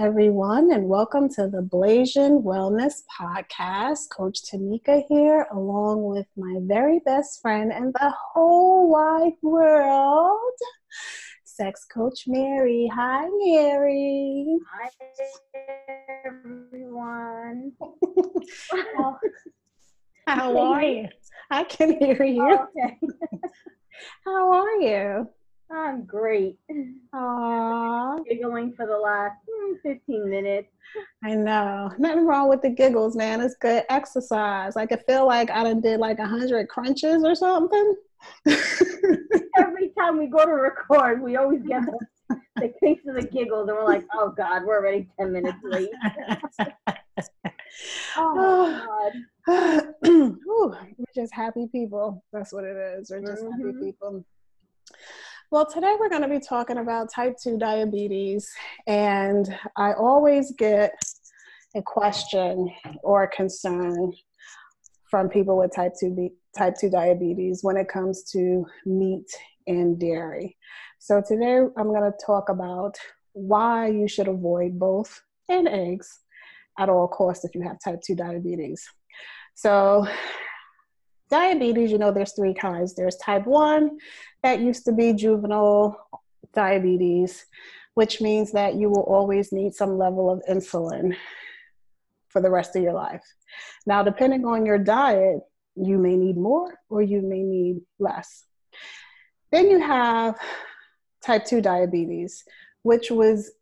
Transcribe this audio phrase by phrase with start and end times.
[0.00, 4.08] everyone, and welcome to the Blasian Wellness Podcast.
[4.10, 10.54] Coach Tamika here, along with my very best friend and the whole wide world,
[11.44, 12.90] Sex Coach Mary.
[12.94, 14.58] Hi, Mary.
[14.72, 14.88] Hi,
[16.24, 17.72] everyone.
[18.96, 19.18] how,
[20.26, 21.08] how are you?
[21.50, 22.58] I can hear you.
[22.58, 22.98] Okay.
[24.24, 25.28] How are you?
[25.72, 26.56] I'm great.
[27.14, 28.24] Aww.
[28.28, 30.68] Giggling for the last mm, 15 minutes.
[31.24, 31.90] I know.
[31.98, 33.40] Nothing wrong with the giggles, man.
[33.40, 34.74] It's good exercise.
[34.74, 37.94] Like I feel like I done did like a hundred crunches or something.
[38.46, 43.68] Every time we go to record, we always get the, the case of the giggles,
[43.68, 45.88] and we're like, "Oh God, we're already 10 minutes late."
[48.16, 49.12] oh
[49.46, 49.92] God.
[50.06, 52.22] Ooh, we're just happy people.
[52.32, 53.10] That's what it is.
[53.10, 53.62] We're just Mm-hmm.
[53.62, 54.24] happy people.
[55.52, 58.48] Well, today we're going to be talking about type 2 diabetes.
[58.86, 60.92] And I always get
[61.74, 62.70] a question
[63.02, 64.12] or a concern
[65.10, 69.26] from people with type 2, type 2 diabetes when it comes to meat
[69.66, 70.56] and dairy.
[71.00, 72.94] So today I'm going to talk about
[73.32, 76.20] why you should avoid both and eggs
[76.78, 78.88] at all costs if you have type 2 diabetes.
[79.56, 80.06] So
[81.30, 82.94] diabetes, you know, there's three kinds.
[82.94, 83.98] There's type 1,
[84.42, 86.08] that used to be juvenile
[86.54, 87.46] diabetes,
[87.94, 91.16] which means that you will always need some level of insulin
[92.28, 93.24] for the rest of your life.
[93.86, 95.40] Now, depending on your diet,
[95.76, 98.44] you may need more or you may need less.
[99.50, 100.36] Then you have
[101.22, 102.44] type 2 diabetes,
[102.82, 103.52] which was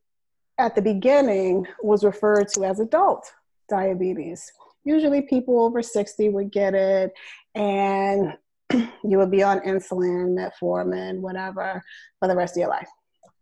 [0.58, 3.30] at the beginning was referred to as adult
[3.68, 4.52] diabetes.
[4.84, 7.12] Usually people over 60 would get it
[7.54, 8.34] and
[8.72, 11.82] you will be on insulin, metformin, whatever,
[12.18, 12.88] for the rest of your life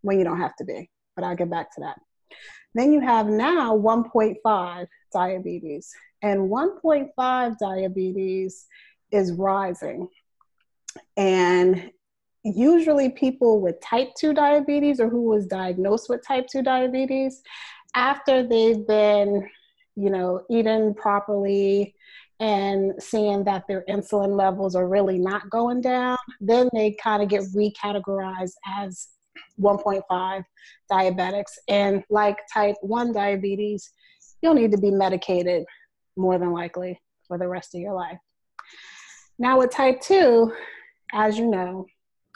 [0.02, 0.90] when you don't have to be.
[1.14, 1.98] But I'll get back to that.
[2.74, 5.90] Then you have now 1.5 diabetes,
[6.22, 8.66] and 1.5 diabetes
[9.10, 10.08] is rising.
[11.16, 11.90] And
[12.44, 17.42] usually, people with type 2 diabetes or who was diagnosed with type 2 diabetes,
[17.94, 19.48] after they've been,
[19.96, 21.94] you know, eating properly,
[22.38, 27.28] and seeing that their insulin levels are really not going down, then they kind of
[27.28, 29.08] get recategorized as
[29.60, 30.44] 1.5
[30.90, 31.52] diabetics.
[31.68, 33.90] And like type 1 diabetes,
[34.42, 35.64] you'll need to be medicated
[36.16, 38.18] more than likely for the rest of your life.
[39.38, 40.52] Now, with type 2,
[41.12, 41.86] as you know,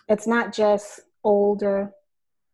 [0.09, 1.93] it's not just older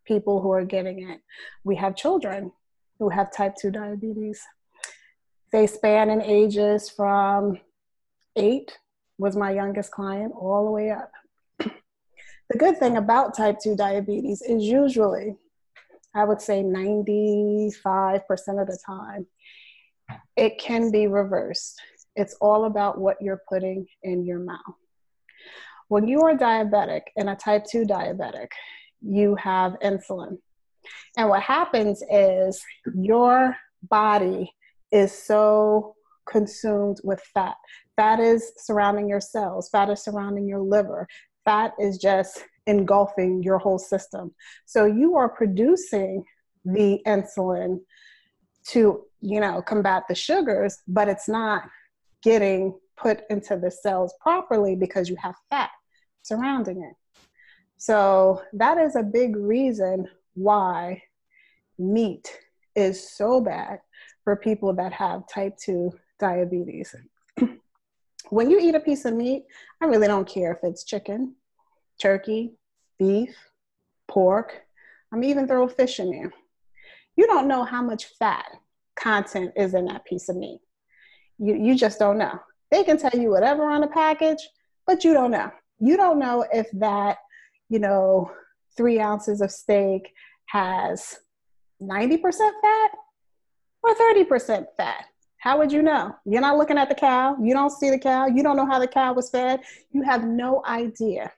[0.04, 1.20] people who are getting it,
[1.64, 2.52] we have children
[2.98, 4.40] who have type 2 diabetes
[5.56, 7.58] they span in ages from
[8.36, 8.76] eight
[9.16, 11.10] was my youngest client all the way up.
[12.50, 15.34] The good thing about type 2 diabetes is usually
[16.14, 17.72] i would say 95%
[18.60, 19.26] of the time
[20.36, 21.80] it can be reversed.
[22.14, 24.78] It's all about what you're putting in your mouth.
[25.88, 28.48] When you are diabetic and a type 2 diabetic
[29.00, 30.36] you have insulin.
[31.16, 32.62] And what happens is
[32.94, 33.56] your
[33.88, 34.52] body
[34.92, 35.94] is so
[36.28, 37.56] consumed with fat.
[37.96, 41.06] Fat is surrounding your cells, fat is surrounding your liver,
[41.44, 44.34] fat is just engulfing your whole system.
[44.66, 46.24] So you are producing
[46.64, 47.80] the insulin
[48.68, 51.62] to, you know, combat the sugars, but it's not
[52.22, 55.70] getting put into the cells properly because you have fat
[56.22, 56.94] surrounding it.
[57.76, 61.02] So that is a big reason why
[61.78, 62.40] meat
[62.74, 63.78] is so bad
[64.26, 66.96] for people that have type 2 diabetes.
[68.30, 69.44] when you eat a piece of meat,
[69.80, 71.36] I really don't care if it's chicken,
[72.02, 72.54] turkey,
[72.98, 73.36] beef,
[74.08, 74.62] pork.
[75.12, 76.32] I'm even throw fish in there.
[77.14, 78.46] You don't know how much fat
[78.96, 80.58] content is in that piece of meat.
[81.38, 82.40] You, you just don't know.
[82.72, 84.44] They can tell you whatever on the package,
[84.88, 85.52] but you don't know.
[85.78, 87.18] You don't know if that,
[87.68, 88.32] you know,
[88.76, 90.12] three ounces of steak
[90.46, 91.16] has
[91.80, 92.20] 90%
[92.60, 92.90] fat
[93.86, 95.04] or 30% fat.
[95.38, 96.14] How would you know?
[96.24, 97.36] You're not looking at the cow.
[97.40, 98.26] You don't see the cow.
[98.26, 99.60] You don't know how the cow was fed.
[99.92, 101.32] You have no idea.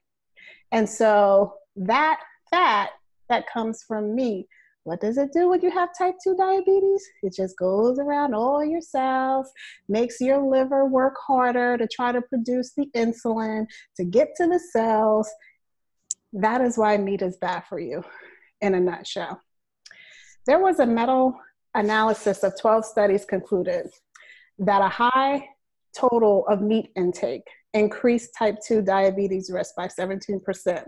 [0.72, 2.90] And so that fat
[3.28, 4.46] that comes from meat,
[4.84, 7.06] what does it do when you have type 2 diabetes?
[7.22, 9.50] It just goes around all your cells,
[9.88, 13.66] makes your liver work harder to try to produce the insulin
[13.98, 15.28] to get to the cells.
[16.32, 18.02] That is why meat is bad for you
[18.62, 19.42] in a nutshell.
[20.46, 21.32] There was a meta
[21.78, 23.86] analysis of 12 studies concluded
[24.58, 25.48] that a high
[25.96, 30.84] total of meat intake increased type 2 diabetes risk by 17%.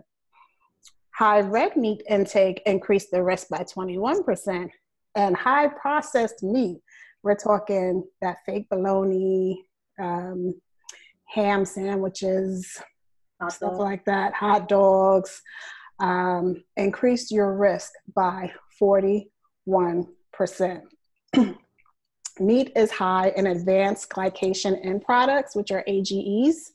[1.15, 4.71] High red meat intake increased the risk by 21%,
[5.15, 6.81] and high processed meat.
[7.23, 9.65] We're talking that fake bologna,
[10.01, 10.55] um,
[11.27, 12.81] ham sandwiches,
[13.49, 15.43] stuff like that, hot dogs,
[16.01, 20.07] um, increased your risk by 41%.
[22.41, 26.73] Meat is high in advanced glycation end products, which are AGEs,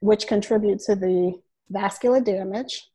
[0.00, 1.38] which contribute to the
[1.68, 2.88] vascular damage.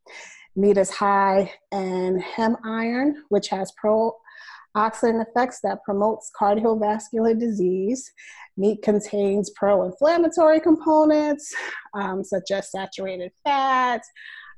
[0.56, 8.12] Meat is high in heme iron, which has pro-oxidant effects that promotes cardiovascular disease.
[8.58, 11.54] Meat contains pro-inflammatory components,
[11.94, 14.10] um, such as saturated fats,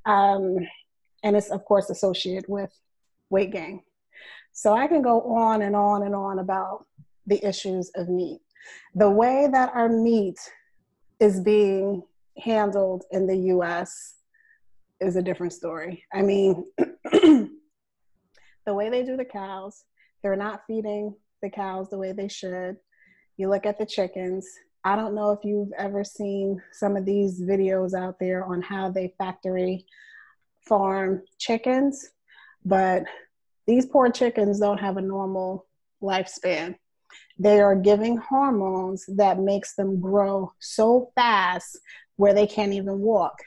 [0.05, 0.57] um,
[1.23, 2.71] and it's of course associated with
[3.29, 3.81] weight gain.
[4.57, 6.85] So I can go on and on and on about
[7.27, 8.39] the issues of meat.
[8.95, 10.39] The way that our meat
[11.19, 12.01] is being
[12.37, 14.15] handled in the US
[15.01, 16.05] is a different story.
[16.13, 16.65] I mean,
[17.03, 17.49] the
[18.67, 19.83] way they do the cows,
[20.23, 22.77] they're not feeding the cows the way they should.
[23.35, 24.47] You look at the chickens.
[24.85, 28.89] I don't know if you've ever seen some of these videos out there on how
[28.89, 29.85] they factory
[30.61, 32.11] farm chickens,
[32.63, 33.03] but
[33.67, 35.65] these poor chickens don't have a normal
[36.01, 36.75] lifespan.
[37.37, 41.77] They are giving hormones that makes them grow so fast
[42.15, 43.37] where they can't even walk.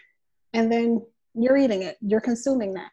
[0.53, 1.03] And then
[1.35, 1.97] you're eating it.
[2.01, 2.91] You're consuming that.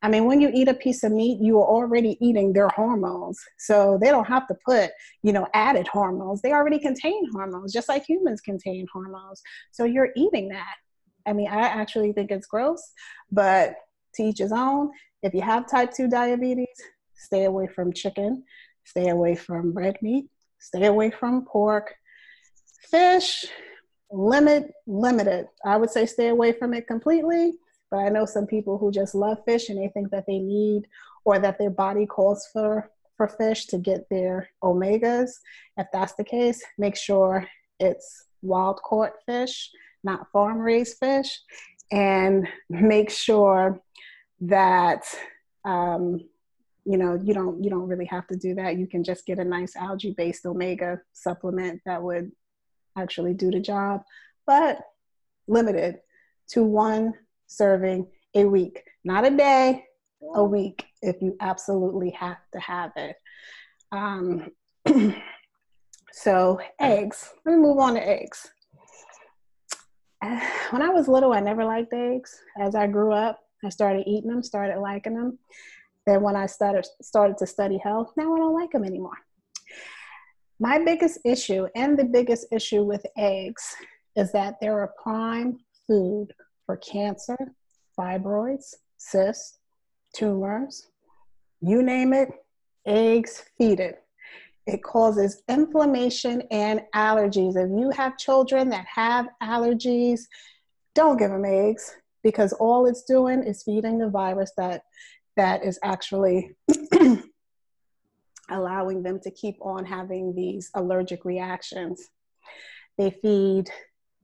[0.00, 3.40] I mean when you eat a piece of meat you are already eating their hormones.
[3.58, 4.90] So they don't have to put
[5.22, 6.40] you know added hormones.
[6.40, 9.42] They already contain hormones just like humans contain hormones.
[9.72, 10.74] So you're eating that.
[11.26, 12.82] I mean i actually think it's gross
[13.30, 13.74] but
[14.14, 14.90] to each his own
[15.22, 16.66] if you have type 2 diabetes
[17.14, 18.44] stay away from chicken
[18.88, 20.30] Stay away from red meat.
[20.58, 21.94] Stay away from pork.
[22.90, 23.44] Fish,
[24.10, 25.46] limit, limited.
[25.62, 27.52] I would say stay away from it completely.
[27.90, 30.86] But I know some people who just love fish and they think that they need
[31.26, 35.32] or that their body calls for for fish to get their omegas.
[35.76, 37.46] If that's the case, make sure
[37.78, 39.70] it's wild caught fish,
[40.02, 41.40] not farm raised fish,
[41.90, 43.82] and make sure
[44.40, 45.04] that
[45.64, 46.20] um,
[46.84, 48.78] you know you don't you don't really have to do that.
[48.78, 52.32] You can just get a nice algae based omega supplement that would
[52.96, 54.02] actually do the job
[54.48, 54.80] but
[55.46, 55.98] limited
[56.48, 57.12] to one
[57.46, 58.82] serving a week.
[59.04, 59.84] Not a day
[60.34, 63.16] a week if you absolutely have to have it.
[63.92, 64.50] Um,
[66.12, 67.30] so eggs.
[67.44, 68.50] Let me move on to eggs.
[70.70, 72.34] When i was little i never liked eggs.
[72.58, 75.38] As i grew up i started eating them started liking them
[76.08, 79.18] then when I started started to study health, now I don't like them anymore.
[80.58, 83.76] My biggest issue and the biggest issue with eggs
[84.16, 86.28] is that they're a prime food
[86.64, 87.36] for cancer,
[87.98, 89.58] fibroids, cysts,
[90.14, 90.88] tumors,
[91.60, 92.30] you name it,
[92.86, 94.02] eggs feed it.
[94.66, 97.56] It causes inflammation and allergies.
[97.56, 100.22] If you have children that have allergies,
[100.94, 104.82] don't give them eggs because all it's doing is feeding the virus that
[105.36, 106.56] that is actually
[108.50, 112.08] allowing them to keep on having these allergic reactions.
[112.96, 113.70] They feed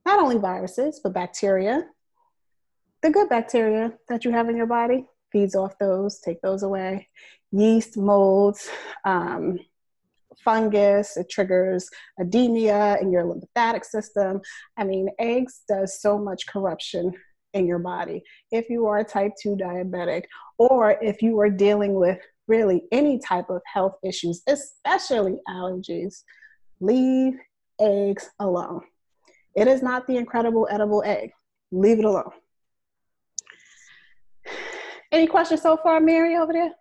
[0.05, 1.85] not only viruses, but bacteria.
[3.01, 7.07] The good bacteria that you have in your body feeds off those, take those away.
[7.51, 8.69] Yeast, molds,
[9.05, 9.59] um,
[10.43, 14.41] fungus, it triggers anemia in your lymphatic system.
[14.77, 17.13] I mean, eggs does so much corruption
[17.55, 18.21] in your body.
[18.51, 20.25] If you are a type 2 diabetic,
[20.59, 26.23] or if you are dealing with really any type of health issues, especially allergies,
[26.79, 27.33] leave
[27.79, 28.81] eggs alone.
[29.55, 31.31] It is not the incredible edible egg.
[31.71, 32.31] Leave it alone.
[35.11, 36.71] Any questions so far, Mary, over there?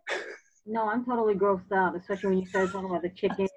[0.66, 3.49] No, I'm totally grossed out, especially when you started talking about the chicken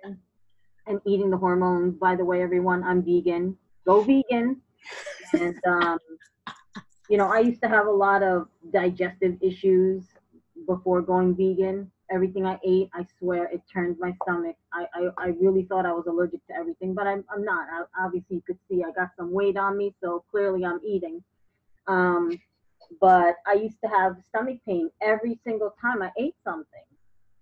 [0.85, 1.95] and eating the hormones.
[1.95, 3.57] By the way, everyone, I'm vegan.
[3.85, 4.61] Go vegan.
[5.33, 5.97] And um,
[7.09, 10.03] you know, I used to have a lot of digestive issues
[10.67, 11.91] before going vegan.
[12.11, 14.55] Everything I ate, I swear, it turned my stomach.
[14.73, 17.67] I, I, I really thought I was allergic to everything, but I'm, I'm not.
[17.71, 21.21] I, obviously, you could see I got some weight on me, so clearly I'm eating.
[21.87, 22.39] Um,
[23.01, 26.81] but I used to have stomach pain every single time I ate something.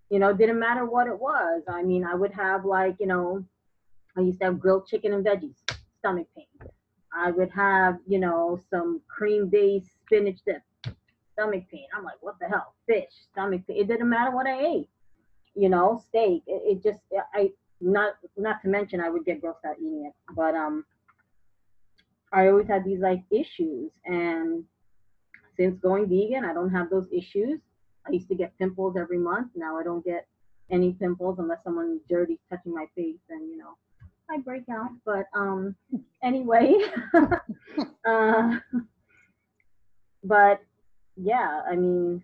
[0.09, 1.63] You know, didn't matter what it was.
[1.67, 3.43] I mean, I would have like, you know,
[4.17, 5.57] I used to have grilled chicken and veggies,
[5.99, 6.69] stomach pain.
[7.15, 10.61] I would have, you know, some cream based spinach dip,
[11.33, 11.87] stomach pain.
[11.95, 12.73] I'm like, what the hell?
[12.87, 13.77] Fish, stomach pain.
[13.77, 14.89] It didn't matter what I ate,
[15.55, 16.43] you know, steak.
[16.47, 16.99] It, it just,
[17.33, 20.35] I, not, not to mention I would get grossed out eating it.
[20.35, 20.85] But, um,
[22.31, 23.91] I always had these like issues.
[24.05, 24.65] And
[25.55, 27.59] since going vegan, I don't have those issues.
[28.07, 29.51] I used to get pimples every month.
[29.55, 30.27] Now I don't get
[30.69, 33.77] any pimples unless someone dirty touching my face, and you know,
[34.29, 34.91] I break out.
[35.05, 35.75] But um,
[36.23, 36.73] anyway,
[38.05, 38.57] uh,
[40.23, 40.61] but
[41.15, 42.23] yeah, I mean,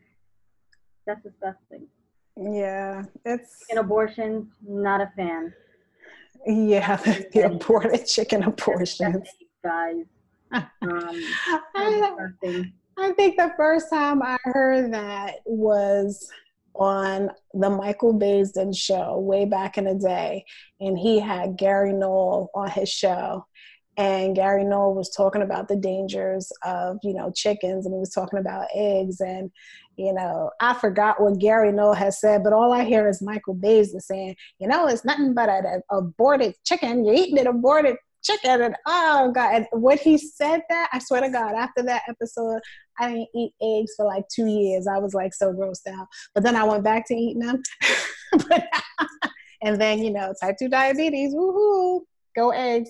[1.06, 1.88] that's disgusting.
[2.38, 4.52] Yeah, it's an abortion.
[4.68, 5.54] Not a fan.
[6.46, 6.96] Yeah,
[7.34, 9.28] the aborted chicken abortions,
[9.64, 10.06] guys.
[10.82, 11.24] Um,
[11.76, 12.14] I,
[12.98, 16.30] I think the first time I heard that was
[16.76, 20.46] on the Michael Baisden show way back in the day,
[20.80, 23.46] and he had Gary Null on his show.
[23.98, 28.14] And Gary Null was talking about the dangers of, you know, chickens, and he was
[28.14, 29.20] talking about eggs.
[29.20, 29.52] And,
[29.98, 33.56] you know, I forgot what Gary Null has said, but all I hear is Michael
[33.56, 37.04] Baisden saying, you know, it's nothing but an aborted chicken.
[37.04, 41.22] You're eating an aborted chicken and oh god and when he said that i swear
[41.22, 42.60] to god after that episode
[43.00, 44.88] i didn't eat eggs for like two years.
[44.88, 46.08] I was like so grossed out.
[46.34, 47.62] But then i went back to eating them.
[49.64, 52.02] And then you know type 2 diabetes woohoo
[52.36, 52.90] go eggs.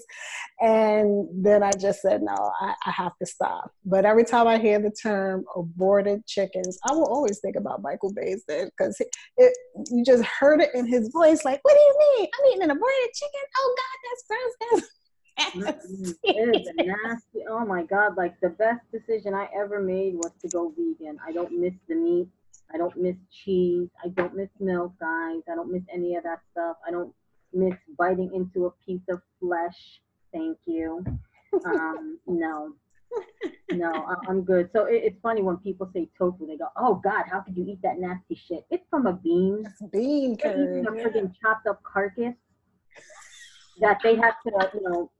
[0.62, 3.72] And then i just said no I, I have to stop.
[3.84, 8.14] But every time i hear the term aborted chickens i will always think about michael
[8.14, 9.02] Baisden because
[9.38, 12.28] you just heard it in his voice like what do you mean?
[12.34, 13.46] I'm eating an aborted chicken?
[13.58, 14.90] Oh god that's gross
[15.56, 15.86] that's
[16.24, 17.46] it is nasty.
[17.50, 18.18] Oh my god!
[18.18, 21.18] Like the best decision I ever made was to go vegan.
[21.26, 22.28] I don't miss the meat.
[22.74, 23.90] I don't miss cheese.
[24.04, 25.42] I don't miss milk, guys.
[25.52, 26.78] I don't miss any of that stuff.
[26.88, 27.14] I don't
[27.54, 30.02] miss biting into a piece of flesh.
[30.34, 31.04] Thank you.
[31.66, 32.76] Um, no,
[33.72, 34.70] no, I'm good.
[34.74, 37.66] So it, it's funny when people say tofu, they go, "Oh God, how could you
[37.68, 39.66] eat that nasty shit?" It's from a bean.
[39.66, 40.86] It's bean curd.
[40.88, 42.36] A friggin' chopped up carcass
[43.80, 45.12] that they have to, you know,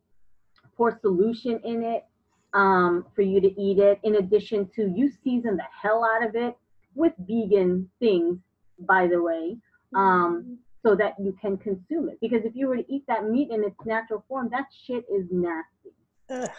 [0.78, 2.06] pour solution in it
[2.54, 4.00] um, for you to eat it.
[4.04, 6.56] In addition to, you season the hell out of it
[6.96, 8.38] with vegan things,
[8.80, 9.58] by the way,
[9.96, 12.20] um, so that you can consume it.
[12.22, 15.26] Because if you were to eat that meat in its natural form, that shit is
[15.32, 15.94] nasty.
[16.30, 16.50] Ugh.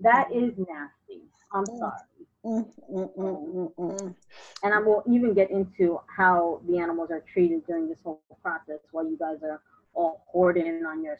[0.00, 1.22] That is nasty.
[1.52, 1.78] I'm mm.
[1.78, 2.00] sorry.
[2.44, 4.14] Mm, mm, mm,
[4.62, 8.80] and I will even get into how the animals are treated during this whole process
[8.92, 9.62] while you guys are
[9.94, 11.16] all hoarding on your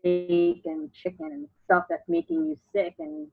[0.00, 3.26] steak and chicken and stuff that's making you sick and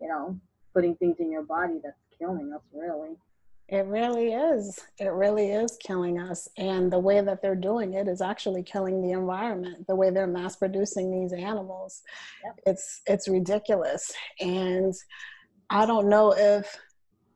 [0.00, 0.38] you know
[0.74, 3.16] putting things in your body that's killing us really.
[3.68, 4.78] It really is.
[4.98, 6.46] It really is killing us.
[6.58, 10.26] And the way that they're doing it is actually killing the environment the way they're
[10.26, 12.02] mass producing these animals.
[12.44, 12.60] Yep.
[12.66, 14.12] it's it's ridiculous.
[14.40, 14.94] And
[15.70, 16.76] i don't know if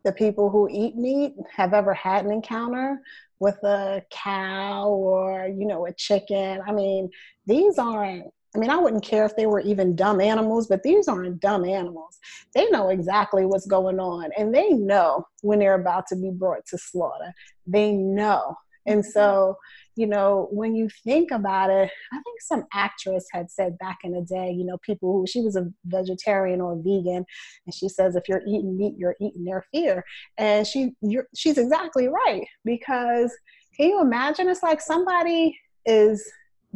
[0.05, 3.01] the people who eat meat have ever had an encounter
[3.41, 6.61] with a cow or you know a chicken.
[6.67, 7.11] I mean
[7.47, 11.09] these aren't I mean, I wouldn't care if they were even dumb animals, but these
[11.09, 12.19] aren't dumb animals.
[12.55, 16.65] They know exactly what's going on and they know when they're about to be brought
[16.69, 17.35] to slaughter.
[17.67, 18.57] They know.
[18.87, 19.11] And mm-hmm.
[19.11, 19.59] so,
[19.95, 24.13] you know, when you think about it, I think some actress had said back in
[24.13, 27.27] the day, you know, people who she was a vegetarian or a vegan,
[27.67, 30.05] and she says, if you're eating meat, you're eating their fear.
[30.39, 30.93] And she,
[31.35, 33.33] she's exactly right because
[33.77, 34.49] can you imagine?
[34.49, 36.27] It's like somebody is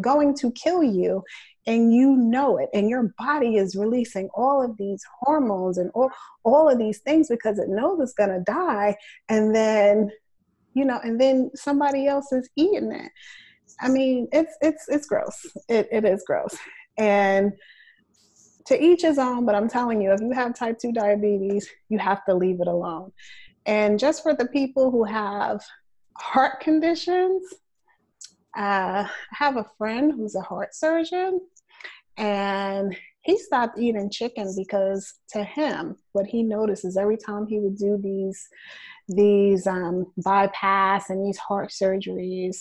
[0.01, 1.23] going to kill you
[1.67, 6.11] and you know it and your body is releasing all of these hormones and all,
[6.45, 8.97] all of these things because it knows it's going to die
[9.29, 10.11] and then
[10.75, 13.11] you know and then somebody else is eating it.
[13.81, 15.47] I mean it's it's it's gross.
[15.69, 16.57] It, it is gross.
[16.99, 17.53] And
[18.67, 21.99] to each his own but i'm telling you if you have type 2 diabetes you
[21.99, 23.13] have to leave it alone.
[23.67, 25.63] And just for the people who have
[26.17, 27.43] heart conditions
[28.57, 31.41] uh, I have a friend who's a heart surgeon,
[32.17, 37.59] and he stopped eating chicken because to him, what he noticed is every time he
[37.59, 38.49] would do these
[39.09, 42.59] these um, bypass and these heart surgeries,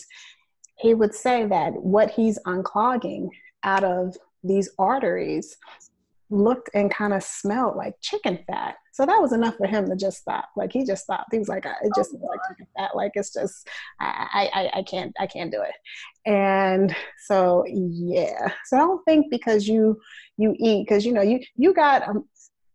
[0.79, 3.29] he would say that what he's unclogging
[3.63, 5.57] out of these arteries
[6.29, 8.75] looked and kind of smelled like chicken fat.
[8.93, 10.49] So that was enough for him to just stop.
[10.55, 11.29] Like he just stopped.
[11.31, 12.95] He was like, it just oh, like chicken fat.
[12.95, 13.67] Like it's just,
[13.99, 15.73] I, I, I can't, I can't do it.
[16.29, 16.95] And
[17.25, 18.51] so yeah.
[18.65, 19.99] So I don't think because you
[20.37, 22.25] you eat because you know you you got um,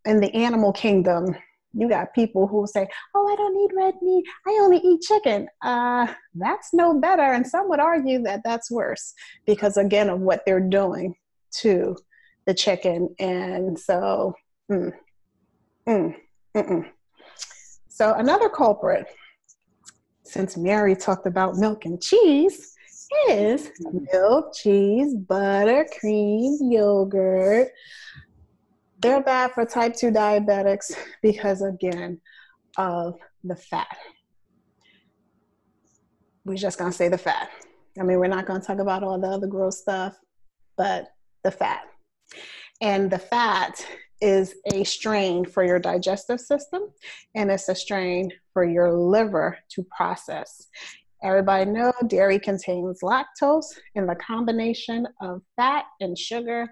[0.05, 1.35] in the animal kingdom.
[1.77, 4.23] You got people who say, "Oh, I don't need red meat.
[4.47, 9.13] I only eat chicken." Uh, that's no better, and some would argue that that's worse
[9.45, 11.15] because again of what they're doing
[11.59, 11.95] to
[12.45, 13.15] the chicken.
[13.19, 14.33] And so,
[14.71, 14.91] mm,
[15.87, 16.15] mm,
[16.55, 16.85] mm,
[17.89, 19.07] so another culprit,
[20.23, 22.75] since Mary talked about milk and cheese,
[23.29, 23.71] is
[24.11, 27.69] milk, cheese, butter, cream, yogurt.
[28.99, 32.19] They're bad for type 2 diabetics because, again,
[32.77, 33.95] of the fat.
[36.43, 37.49] We're just going to say the fat.
[37.99, 40.17] I mean, we're not going to talk about all the other gross stuff,
[40.75, 41.07] but
[41.43, 41.83] the fat.
[42.81, 43.85] And the fat
[44.21, 46.83] is a strain for your digestive system
[47.35, 50.67] and it's a strain for your liver to process.
[51.23, 53.65] Everybody know dairy contains lactose
[53.95, 56.67] and the combination of fat and sugar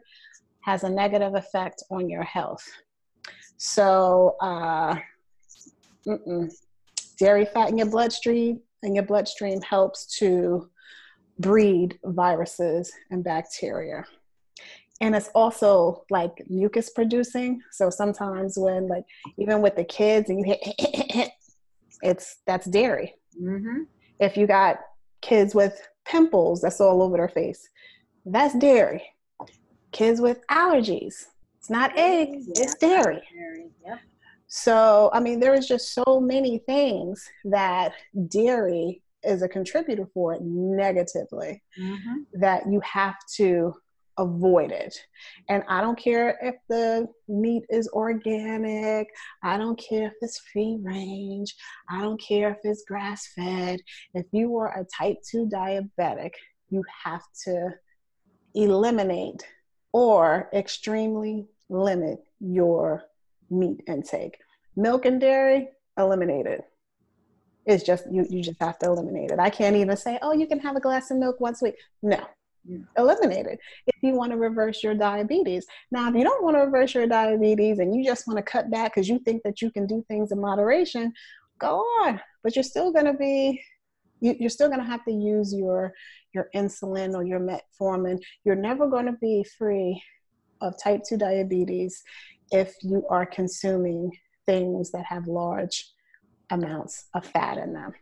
[0.61, 2.63] has a negative effect on your health.
[3.57, 4.95] So, uh,
[7.17, 10.69] dairy fat in your bloodstream in your bloodstream helps to
[11.39, 14.03] breed viruses and bacteria
[15.03, 19.03] and it's also like mucus producing so sometimes when like
[19.37, 21.29] even with the kids and you hit
[22.01, 23.83] it's that's dairy mm-hmm.
[24.19, 24.79] if you got
[25.21, 27.67] kids with pimples that's all over their face
[28.25, 29.03] that's dairy
[29.91, 31.25] kids with allergies
[31.59, 32.63] it's not eggs yeah.
[32.63, 33.21] it's dairy.
[33.85, 33.99] Yep.
[34.47, 37.91] so i mean there is just so many things that
[38.29, 42.39] dairy is a contributor for it negatively mm-hmm.
[42.39, 43.73] that you have to
[44.17, 44.95] avoid it.
[45.49, 49.07] And I don't care if the meat is organic,
[49.43, 51.55] I don't care if it's free range,
[51.89, 53.79] I don't care if it's grass fed.
[54.13, 56.31] If you are a type 2 diabetic,
[56.69, 57.69] you have to
[58.55, 59.45] eliminate
[59.91, 63.03] or extremely limit your
[63.49, 64.37] meat intake.
[64.75, 66.61] Milk and dairy, eliminate it.
[67.65, 69.39] It's just you you just have to eliminate it.
[69.39, 71.75] I can't even say, oh, you can have a glass of milk once a week.
[72.01, 72.19] No,
[72.97, 75.65] eliminate it if you want to reverse your diabetes.
[75.91, 78.71] Now, if you don't want to reverse your diabetes and you just want to cut
[78.71, 81.13] back because you think that you can do things in moderation,
[81.59, 82.21] go on.
[82.43, 83.61] But you're still going to be,
[84.21, 85.93] you're still going to have to use your
[86.33, 88.19] your insulin or your metformin.
[88.43, 90.01] You're never going to be free
[90.61, 92.03] of type 2 diabetes
[92.51, 94.11] if you are consuming
[94.45, 95.91] things that have large
[96.49, 97.93] amounts of fat in them.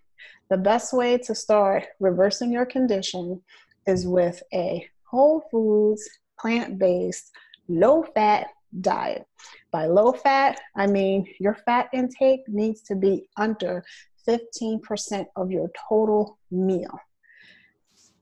[0.50, 3.42] The best way to start reversing your condition
[3.88, 6.08] is with a whole foods,
[6.40, 7.32] plant based,
[7.68, 8.48] low fat
[8.80, 9.26] diet.
[9.72, 13.84] By low fat, I mean your fat intake needs to be under
[14.28, 17.00] 15% of your total meal.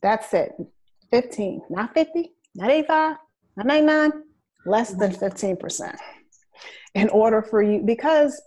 [0.02, 0.54] That's it.
[1.12, 3.18] 15, not 50, not 85,
[3.58, 4.12] not 99,
[4.66, 5.96] less than 15%.
[6.96, 8.42] In order for you, because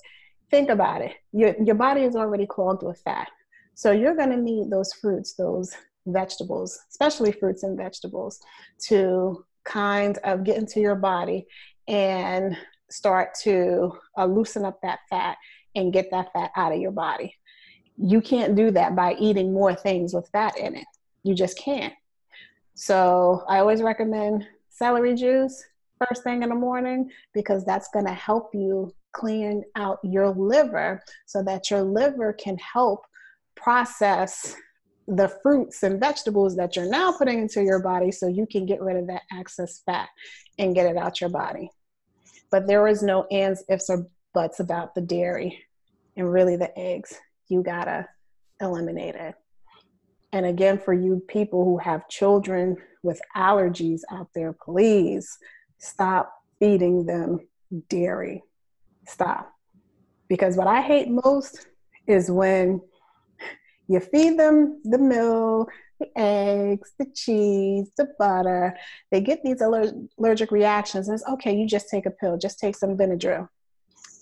[0.50, 3.28] think about it, your, your body is already clogged with fat.
[3.74, 5.72] So you're going to need those fruits, those
[6.06, 8.40] vegetables, especially fruits and vegetables,
[8.86, 11.46] to kind of get into your body
[11.88, 12.56] and
[12.90, 15.36] start to uh, loosen up that fat
[15.74, 17.34] and get that fat out of your body.
[17.96, 20.86] You can't do that by eating more things with fat in it.
[21.22, 21.94] You just can't.
[22.74, 25.62] So I always recommend celery juice
[26.08, 31.02] first thing in the morning because that's going to help you clean out your liver
[31.26, 33.04] so that your liver can help
[33.54, 34.56] process
[35.08, 38.80] the fruits and vegetables that you're now putting into your body so you can get
[38.80, 40.08] rid of that excess fat
[40.58, 41.70] and get it out your body.
[42.50, 45.64] But there is no ands, ifs, or buts about the dairy
[46.16, 47.18] and really the eggs.
[47.48, 48.06] You gotta
[48.60, 49.34] eliminate it.
[50.32, 55.36] And again, for you people who have children with allergies out there, please
[55.78, 57.40] stop feeding them
[57.88, 58.42] dairy.
[59.06, 59.52] Stop.
[60.28, 61.66] Because what I hate most
[62.06, 62.80] is when
[63.92, 68.76] you feed them the milk, the eggs, the cheese, the butter.
[69.10, 72.76] They get these allergic reactions, and it's okay, you just take a pill, just take
[72.76, 73.48] some Benadryl.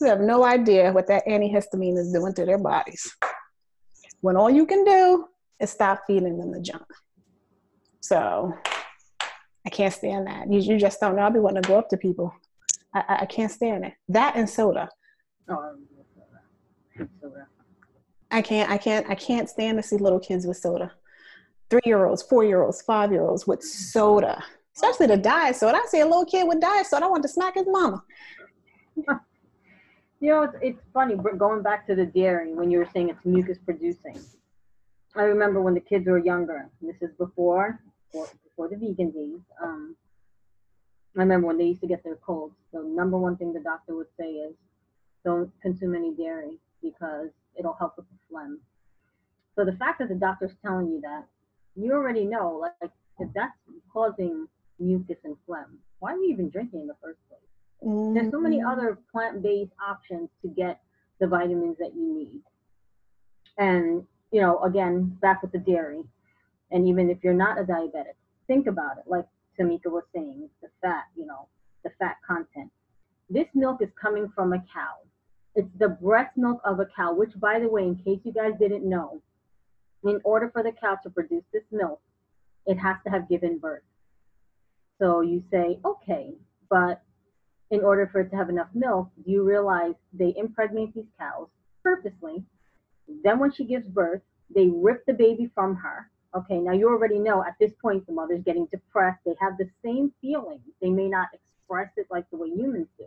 [0.00, 3.10] You have no idea what that antihistamine is doing to their bodies.
[4.22, 5.26] When all you can do
[5.60, 6.86] is stop feeding them the junk.
[8.00, 8.52] So
[9.66, 10.50] I can't stand that.
[10.50, 11.22] You, you just don't know.
[11.22, 12.34] I'll be wanting to go up to people.
[12.94, 13.92] I, I, I can't stand it.
[14.08, 14.88] That and soda.
[15.48, 15.76] Oh,
[17.20, 17.46] soda.
[18.30, 20.92] I can't, I can't, I can't stand to see little kids with soda.
[21.68, 24.42] Three year olds, four year olds, five year olds with soda,
[24.74, 25.78] especially the diet soda.
[25.78, 28.02] I see a little kid with diet soda, I want to smack his mama.
[30.22, 33.24] You know, it's, it's funny, going back to the dairy, when you were saying it's
[33.24, 34.20] mucus producing.
[35.16, 37.80] I remember when the kids were younger, this is before,
[38.12, 39.40] before the vegan days.
[39.62, 39.96] Um,
[41.16, 42.54] I remember when they used to get their colds.
[42.70, 44.54] The number one thing the doctor would say is,
[45.24, 48.60] don't consume any dairy because it'll help with the phlegm.
[49.56, 51.26] So the fact that the doctor's telling you that,
[51.76, 53.52] you already know, like, if that's
[53.92, 54.46] causing
[54.78, 57.40] mucus and phlegm, why are you even drinking in the first place?
[57.84, 58.14] Mm-hmm.
[58.14, 58.68] There's so many mm-hmm.
[58.68, 60.80] other plant-based options to get
[61.20, 62.42] the vitamins that you need.
[63.58, 66.02] And, you know, again, back with the dairy.
[66.70, 68.14] And even if you're not a diabetic,
[68.46, 69.04] think about it.
[69.06, 69.26] Like
[69.58, 71.48] Tamika was saying, the fat, you know,
[71.84, 72.70] the fat content.
[73.28, 74.96] This milk is coming from a cow.
[75.60, 78.52] It's the breast milk of a cow, which, by the way, in case you guys
[78.58, 79.20] didn't know,
[80.04, 82.00] in order for the cow to produce this milk,
[82.64, 83.82] it has to have given birth.
[84.98, 86.32] So you say, okay,
[86.70, 87.02] but
[87.70, 91.48] in order for it to have enough milk, do you realize they impregnate these cows
[91.82, 92.42] purposely?
[93.22, 96.10] Then when she gives birth, they rip the baby from her.
[96.34, 99.20] Okay, now you already know at this point the mother's getting depressed.
[99.26, 100.62] They have the same feelings.
[100.80, 103.04] They may not express it like the way humans do.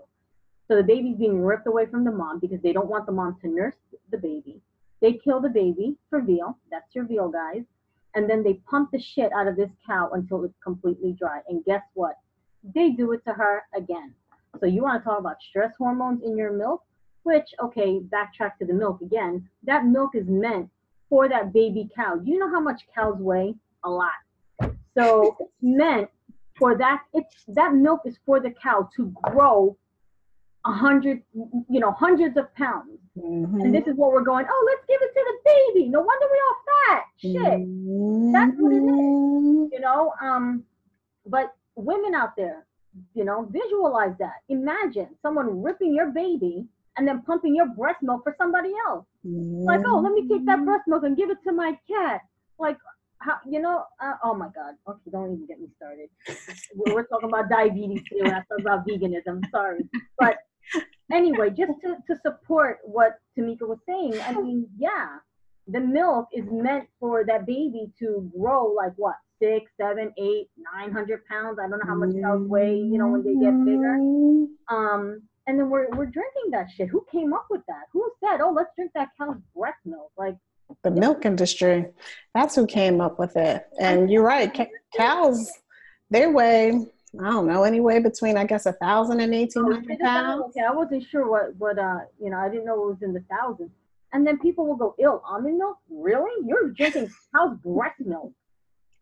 [0.68, 3.38] So the baby's being ripped away from the mom because they don't want the mom
[3.42, 3.76] to nurse
[4.12, 4.62] the baby.
[5.02, 6.58] They kill the baby for veal.
[6.72, 7.64] That's your veal, guys.
[8.16, 11.42] And then they pump the shit out of this cow until it's completely dry.
[11.50, 12.16] And guess what?
[12.64, 14.14] They do it to her again.
[14.60, 16.84] So you want to talk about stress hormones in your milk?
[17.24, 19.50] Which, okay, backtrack to the milk again.
[19.64, 20.70] That milk is meant
[21.10, 22.20] for that baby cow.
[22.24, 23.56] You know how much cows weigh?
[23.84, 24.12] A lot.
[24.98, 26.10] So it's meant
[26.58, 27.02] for that.
[27.14, 29.76] It's that milk is for the cow to grow
[30.66, 33.00] a hundred, you know, hundreds of pounds.
[33.18, 33.62] Mm-hmm.
[33.62, 34.46] And this is what we're going.
[34.50, 35.90] Oh, let's give it to the baby.
[35.90, 36.58] No wonder we all
[36.90, 37.04] fat.
[37.18, 38.32] Shit, mm-hmm.
[38.32, 38.82] that's what it is.
[38.82, 39.66] Mm-hmm.
[39.72, 40.14] You know.
[40.22, 40.64] Um,
[41.26, 42.66] but women out there,
[43.14, 44.42] you know, visualize that.
[44.50, 46.66] Imagine someone ripping your baby
[46.98, 49.06] and then pumping your breast milk for somebody else.
[49.26, 49.64] Mm-hmm.
[49.64, 52.22] Like, oh, let me take that breast milk and give it to my cat.
[52.60, 52.78] Like,
[53.20, 54.76] how, you know, uh, oh my God.
[54.88, 56.10] Okay, don't even get me started.
[56.76, 59.42] we're, we're talking about diabetes today when I talk about veganism.
[59.50, 59.80] Sorry.
[60.20, 60.38] But
[61.12, 65.18] anyway, just to, to support what Tamika was saying, I mean, yeah,
[65.68, 70.92] the milk is meant for that baby to grow like what, six, seven, eight, nine
[70.92, 71.58] hundred pounds.
[71.60, 73.96] I don't know how much cows weigh, you know, when they get bigger.
[74.70, 76.90] Um, and then we're we're drinking that shit.
[76.90, 77.84] Who came up with that?
[77.92, 80.12] Who said, "Oh, let's drink that cow's breast milk"?
[80.18, 80.38] Like
[80.84, 81.88] the milk industry.
[82.34, 83.66] That's who came up with it.
[83.80, 84.52] And you're right,
[84.96, 85.52] cows
[86.10, 86.80] they weigh
[87.20, 90.44] I don't know anyway between I guess a thousand and eighteen hundred oh, pounds.
[90.50, 93.14] Okay, I wasn't sure what what uh you know I didn't know it was in
[93.14, 93.72] the thousands.
[94.14, 95.78] And then people will go, "Ill almond milk?
[95.90, 96.48] Really?
[96.48, 98.32] You're drinking cow's breast milk?"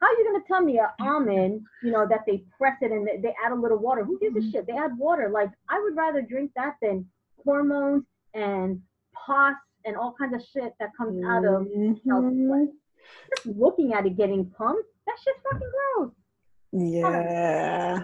[0.02, 2.92] How are you going to tell me an almond, you know, that they press it
[2.92, 4.04] and they, they add a little water?
[4.04, 4.50] Who gives a mm-hmm.
[4.50, 4.66] shit?
[4.66, 5.30] They add water.
[5.30, 7.06] Like, I would rather drink that than
[7.46, 8.82] hormones and
[9.14, 9.54] pus
[9.86, 12.66] and all kinds of shit that comes out of mm-hmm.
[13.36, 16.12] Just looking at it getting pumped, that shit's fucking gross.
[16.74, 18.04] Yeah,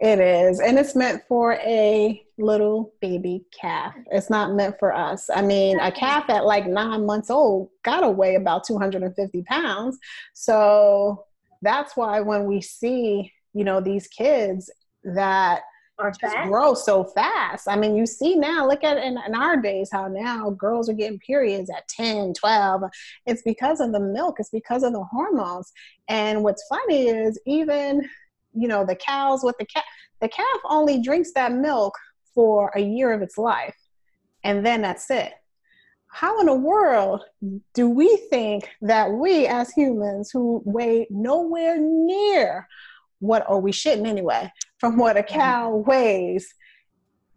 [0.00, 0.60] it is.
[0.60, 3.94] And it's meant for a little baby calf.
[4.10, 5.28] It's not meant for us.
[5.28, 9.98] I mean, a calf at like nine months old gotta weigh about 250 pounds.
[10.32, 11.26] So
[11.60, 14.70] that's why when we see, you know, these kids
[15.04, 15.62] that
[15.98, 16.48] are just fast.
[16.48, 17.68] grow so fast.
[17.68, 20.94] I mean, you see now, look at in, in our days how now girls are
[20.94, 22.82] getting periods at 10, 12.
[23.26, 25.72] It's because of the milk, it's because of the hormones.
[26.08, 28.08] And what's funny is even,
[28.54, 29.84] you know, the cows with the calf,
[30.20, 31.94] the calf only drinks that milk
[32.34, 33.76] for a year of its life.
[34.44, 35.32] And then that's it
[36.16, 37.22] how in the world
[37.74, 42.66] do we think that we as humans who weigh nowhere near
[43.18, 46.46] what or we shouldn't anyway from what a cow weighs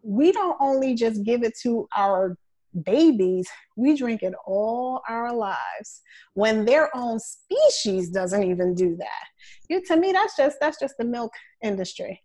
[0.02, 2.38] we don't only just give it to our
[2.84, 6.02] babies we drink it all our lives.
[6.34, 9.26] When their own species doesn't even do that.
[9.70, 12.22] You to me that's just that's just the milk industry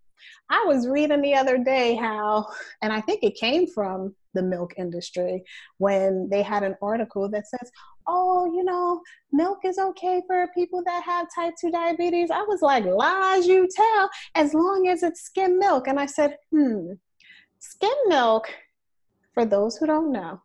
[0.51, 2.47] i was reading the other day how
[2.83, 5.43] and i think it came from the milk industry
[5.79, 7.71] when they had an article that says,
[8.07, 9.01] oh, you know,
[9.33, 12.31] milk is okay for people that have type 2 diabetes.
[12.31, 15.89] I was like, lies you tell, as long as it's skim milk.
[15.89, 16.93] And I said, hmm,
[17.61, 18.53] skim milk,
[19.33, 20.43] for those who don't know,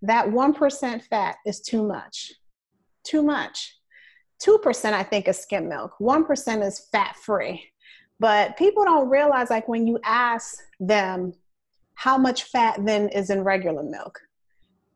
[0.00, 2.32] that 1% fat is too much.
[3.04, 3.76] Too much.
[4.42, 5.92] 2% I think is skim milk.
[6.00, 7.71] 1% is fat free.
[8.22, 11.32] But people don't realize like when you ask them
[11.94, 14.20] how much fat then is in regular milk?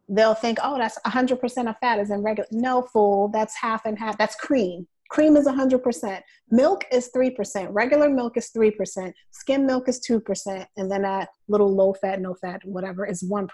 [0.09, 2.47] They'll think, oh, that's 100% of fat is in regular.
[2.53, 4.17] No, fool, that's half and half.
[4.17, 4.87] That's cream.
[5.11, 6.21] Cream is 100%.
[6.53, 7.67] Milk is 3%.
[7.73, 9.13] Regular milk is 3%.
[9.33, 10.65] Skim milk is 2%.
[10.77, 13.49] And then that little low fat, no fat, whatever is 1%.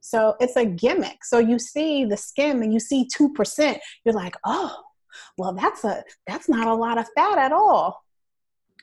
[0.00, 1.26] So it's a gimmick.
[1.26, 3.78] So you see the skim and you see 2%.
[4.06, 4.74] You're like, oh,
[5.36, 8.02] well, that's a that's not a lot of fat at all.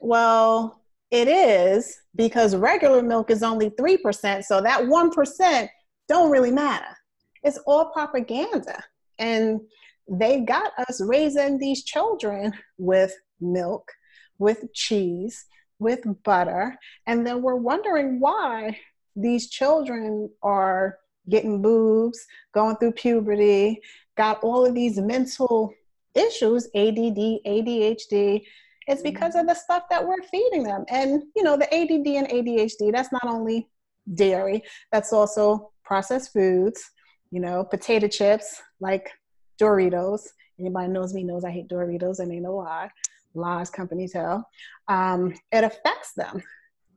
[0.02, 0.82] Well,
[1.12, 4.44] it is because regular milk is only 3%.
[4.44, 5.70] So that 1%
[6.08, 6.98] don't really matter.
[7.44, 8.84] It's all propaganda.
[9.20, 9.62] And
[10.08, 13.92] they got us raising these children with milk,
[14.38, 15.46] with cheese,
[15.80, 16.78] with butter.
[17.08, 18.78] And then we're wondering why
[19.16, 20.98] these children are
[21.30, 23.82] getting boobs, going through puberty,
[24.16, 25.74] got all of these mental
[26.14, 28.44] issues ADD, ADHD,
[28.88, 30.86] it's because of the stuff that we're feeding them.
[30.90, 33.68] And, you know, the ADD and ADHD, that's not only
[34.14, 36.92] dairy, that's also processed foods,
[37.32, 39.12] you know, potato chips like
[39.60, 40.22] Doritos.
[40.60, 42.90] Anybody knows me knows I hate Doritos and they know why.
[43.34, 44.48] lies company tell,
[44.88, 46.42] um, it affects them.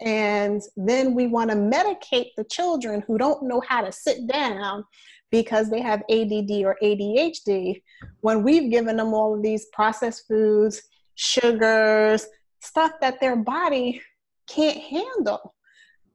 [0.00, 4.84] And then we want to medicate the children who don't know how to sit down
[5.30, 7.82] because they have ADD or ADHD
[8.20, 10.82] when we've given them all of these processed foods,
[11.18, 12.26] sugars,
[12.60, 14.00] stuff that their body
[14.48, 15.54] can't handle.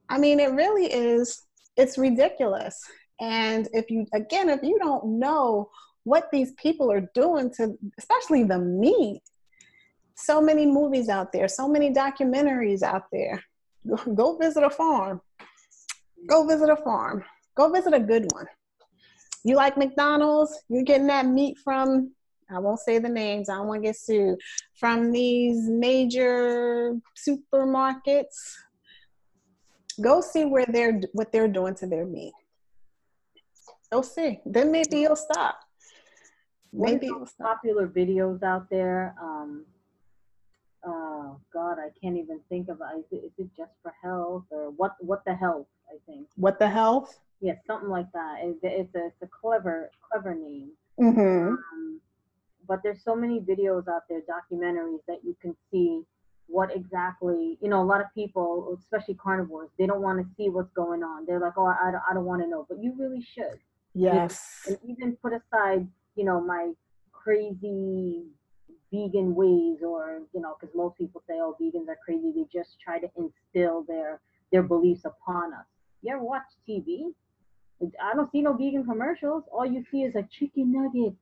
[0.09, 1.43] I mean, it really is,
[1.75, 2.81] it's ridiculous.
[3.19, 5.69] And if you, again, if you don't know
[6.03, 9.21] what these people are doing to, especially the meat,
[10.15, 13.43] so many movies out there, so many documentaries out there.
[14.15, 15.21] Go visit a farm.
[16.27, 17.23] Go visit a farm.
[17.55, 18.45] Go visit a good one.
[19.43, 20.57] You like McDonald's?
[20.69, 22.11] You're getting that meat from,
[22.49, 24.39] I won't say the names, I don't want to get sued,
[24.83, 28.35] from these major supermarkets.
[30.01, 32.33] Go see where they're what they're doing to their meat.
[33.93, 34.41] Go see.
[34.45, 35.61] Then maybe you'll stop.
[36.73, 37.55] Maybe you'll stop.
[37.55, 39.15] popular videos out there.
[39.21, 39.63] Um,
[40.85, 42.99] oh God, I can't even think of it.
[42.99, 43.25] Is, it.
[43.27, 44.95] is it just for health or what?
[44.99, 45.67] What the health?
[45.87, 46.27] I think.
[46.35, 47.21] What the health?
[47.39, 48.39] Yeah, something like that.
[48.41, 50.71] It's, it's a it's a clever clever name.
[50.99, 51.53] Mm-hmm.
[51.53, 52.01] Um,
[52.67, 56.03] but there's so many videos out there, documentaries that you can see
[56.47, 60.49] what exactly you know a lot of people especially carnivores they don't want to see
[60.49, 61.25] what's going on.
[61.25, 63.59] They're like oh i, don't, I don't want to know but you really should.
[63.93, 64.63] Yes.
[64.67, 66.71] and, and even put aside you know my
[67.11, 68.23] crazy
[68.91, 72.75] vegan ways or you know because most people say oh vegans are crazy they just
[72.83, 74.19] try to instill their
[74.51, 75.65] their beliefs upon us.
[76.01, 77.13] You ever watch tv
[78.01, 79.43] i don't see no vegan commercials.
[79.51, 81.15] All you see is a chicken nugget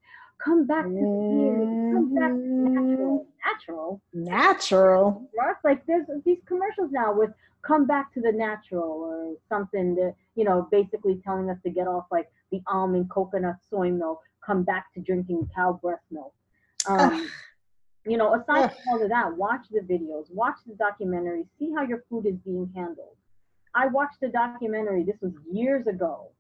[0.44, 1.94] come back to mm-hmm.
[1.94, 7.32] come back natural natural natural right like there's these commercials now with
[7.66, 11.88] come back to the natural or something that you know basically telling us to get
[11.88, 16.34] off like the almond coconut soy milk come back to drinking cow breast milk
[16.90, 17.30] um,
[18.06, 21.84] you know, aside from all of that, watch the videos, watch the documentary, see how
[21.84, 23.16] your food is being handled.
[23.76, 25.04] I watched the documentary.
[25.04, 26.32] This was years ago.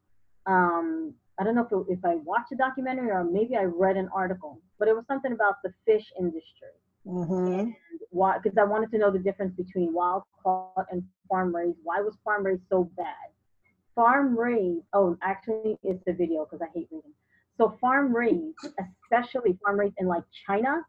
[0.47, 3.97] Um, I don't know if, it, if I watched a documentary or maybe I read
[3.97, 6.69] an article, but it was something about the fish industry.
[7.07, 7.59] Mm-hmm.
[7.59, 7.73] And
[8.11, 8.37] why?
[8.37, 11.79] Because I wanted to know the difference between wild caught and farm raised.
[11.81, 13.31] Why was farm raised so bad?
[13.95, 14.85] Farm raised.
[14.93, 17.11] Oh, actually, it's the video because I hate reading.
[17.57, 20.83] So farm raised, especially farm raised in like China,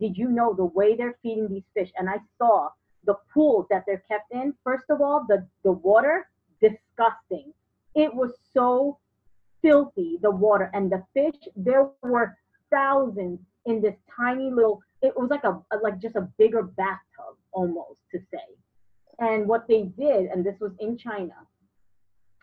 [0.00, 1.92] did you know the way they're feeding these fish?
[1.96, 2.70] And I saw
[3.04, 4.52] the pools that they're kept in.
[4.64, 6.26] First of all, the, the water,
[6.60, 7.52] disgusting.
[7.94, 8.98] It was so
[9.62, 10.70] filthy, the water.
[10.74, 12.36] And the fish, there were
[12.70, 18.00] thousands in this tiny little, it was like a like just a bigger bathtub almost
[18.12, 18.44] to say.
[19.18, 21.34] And what they did, and this was in China,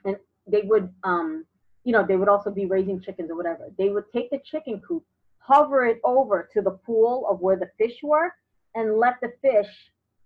[0.06, 0.16] and
[0.48, 1.46] they would um,
[1.84, 3.72] you know, they would also be raising chickens or whatever.
[3.78, 5.04] They would take the chicken coop
[5.50, 8.32] hover it over to the pool of where the fish were
[8.76, 9.68] and let the fish,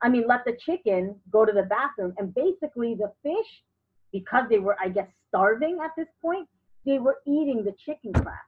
[0.02, 2.14] I mean, let the chicken go to the bathroom.
[2.18, 3.64] And basically, the fish,
[4.12, 6.48] because they were, I guess, starving at this point,
[6.86, 8.46] they were eating the chicken crap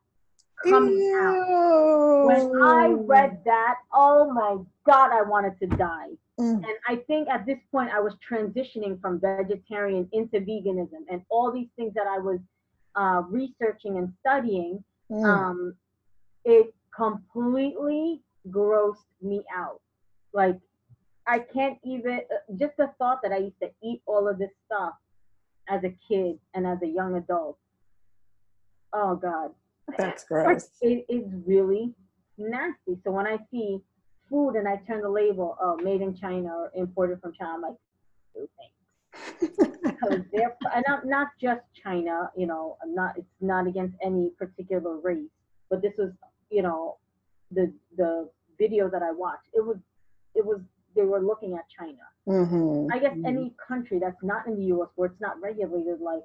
[0.63, 1.19] coming Ew.
[1.21, 2.25] out.
[2.27, 6.09] When I read that, oh my God, I wanted to die.
[6.39, 6.55] Mm.
[6.55, 11.51] And I think at this point, I was transitioning from vegetarian into veganism and all
[11.51, 12.39] these things that I was
[12.95, 14.83] uh, researching and studying.
[15.11, 15.25] Mm.
[15.25, 15.75] Um,
[16.43, 19.81] it completely grossed me out.
[20.33, 20.59] Like,
[21.27, 24.51] I can't even, uh, just the thought that I used to eat all of this
[24.65, 24.93] stuff
[25.69, 27.57] as a kid and as a young adult.
[28.95, 29.51] Oh, God.
[29.97, 30.69] That's gross.
[30.81, 31.93] It is really
[32.37, 32.97] nasty.
[33.03, 33.79] So when I see
[34.29, 37.61] food and I turn the label, oh, made in China or imported from China, I'm
[37.61, 37.75] like,
[38.37, 38.71] oh, thanks.
[39.83, 44.31] because they're, and not, not just China, you know, I'm not, it's not against any
[44.37, 45.29] particular race,
[45.69, 46.11] but this was
[46.49, 46.97] you know,
[47.51, 49.77] the the video that I watched, it was
[50.33, 50.59] it was
[50.95, 52.05] they were looking at China.
[52.27, 52.91] Mm-hmm.
[52.91, 53.25] I guess mm-hmm.
[53.25, 54.89] any country that's not in the U.S.
[54.95, 56.23] where it's not regulated like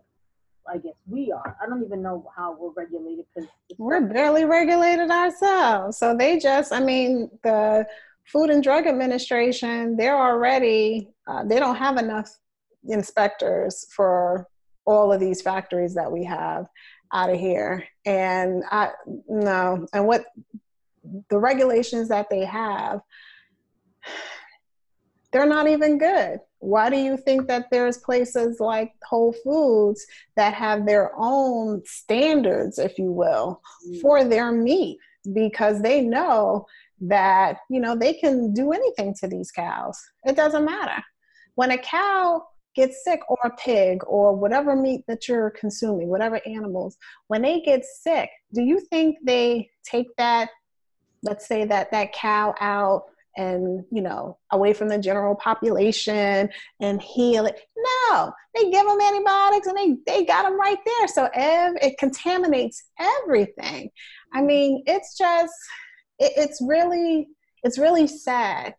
[0.69, 1.57] I guess we are.
[1.63, 5.99] I don't even know how we're regulated because we're barely regulated ourselves.
[5.99, 7.87] So they just, I mean, the
[8.27, 12.31] Food and Drug Administration, they're already, uh, they don't have enough
[12.89, 14.47] inspectors for
[14.85, 16.67] all of these factories that we have
[17.13, 17.87] out of here.
[18.05, 18.91] And I
[19.29, 20.25] no, and what
[21.29, 23.01] the regulations that they have,
[25.33, 26.41] they're not even good.
[26.59, 30.05] Why do you think that there's places like Whole Foods
[30.37, 34.01] that have their own standards, if you will, mm.
[34.01, 34.99] for their meat?
[35.33, 36.67] Because they know
[37.01, 39.99] that, you know, they can do anything to these cows.
[40.25, 41.03] It doesn't matter.
[41.55, 46.41] When a cow gets sick or a pig or whatever meat that you're consuming, whatever
[46.47, 50.51] animals, when they get sick, do you think they take that,
[51.23, 53.05] let's say that that cow out
[53.37, 56.49] and you know away from the general population
[56.81, 57.61] and heal it.
[58.09, 61.09] No they give them antibiotics and they they got them right there.
[61.09, 63.91] So ev- it contaminates everything.
[64.33, 65.55] I mean it's just
[66.19, 67.29] it, it's really
[67.63, 68.75] it's really sad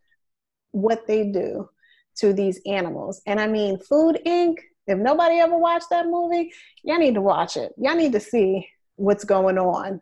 [0.71, 1.69] what they do
[2.17, 3.21] to these animals.
[3.25, 6.51] And i mean food inc if nobody ever watched that movie
[6.83, 7.71] y'all need to watch it.
[7.77, 10.01] Y'all need to see what's going on.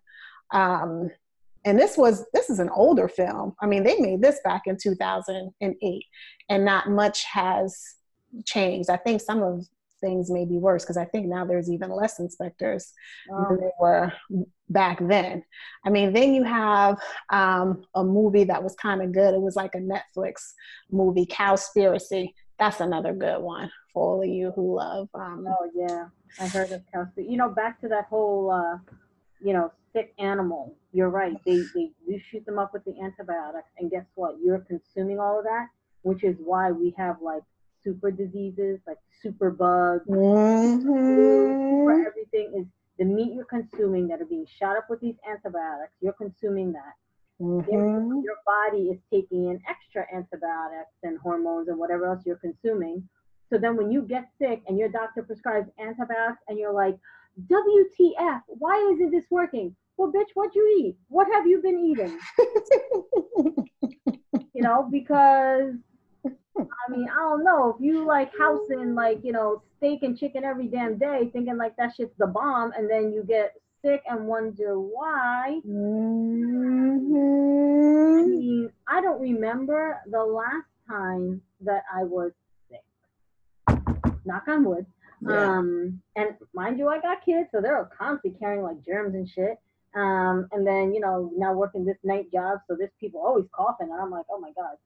[0.51, 1.09] Um,
[1.65, 3.55] and this was this is an older film.
[3.61, 6.05] I mean they made this back in 2008
[6.49, 7.77] and not much has
[8.45, 8.89] changed.
[8.89, 9.67] I think some of
[10.01, 12.93] things may be worse because i think now there's even less inspectors
[13.33, 14.13] um, than there were
[14.69, 15.43] back then.
[15.83, 19.33] I mean then you have um, a movie that was kind of good.
[19.33, 20.53] It was like a netflix
[20.91, 22.33] movie cowspiracy.
[22.59, 26.05] That's another good one for all of you who love um, oh yeah.
[26.39, 28.77] I heard of cowspiracy you know back to that whole uh,
[29.41, 30.75] you know sick animal.
[30.91, 31.35] You're right.
[31.45, 34.37] They they you shoot them up with the antibiotics, and guess what?
[34.43, 35.67] You're consuming all of that,
[36.01, 37.43] which is why we have like
[37.83, 41.89] super diseases, like super bugs, mm-hmm.
[42.05, 42.65] everything is
[42.97, 45.93] the meat you're consuming that are being shot up with these antibiotics.
[46.01, 46.93] You're consuming that.
[47.41, 48.21] Mm-hmm.
[48.21, 53.07] Your body is taking in extra antibiotics and hormones and whatever else you're consuming.
[53.49, 56.97] So then when you get sick and your doctor prescribes antibiotics and you're like,
[57.47, 59.75] WTF, why isn't this working?
[59.97, 60.95] Well, bitch, what you eat?
[61.09, 62.17] What have you been eating?
[64.53, 65.73] you know, because
[66.25, 70.43] I mean, I don't know if you like housing like you know steak and chicken
[70.43, 74.27] every damn day, thinking like that shit's the bomb, and then you get sick and
[74.27, 75.59] wonder why.
[75.67, 77.15] Mm-hmm.
[78.19, 82.31] I mean, I don't remember the last time that I was
[82.69, 82.83] sick.
[84.25, 84.85] Knock on wood.
[85.21, 85.57] Yeah.
[85.57, 89.57] Um, and mind you, I got kids, so they're constantly carrying like germs and shit.
[89.95, 93.89] Um, and then, you know, now working this night job, so there's people always coughing,
[93.91, 94.77] and I'm like, oh my God.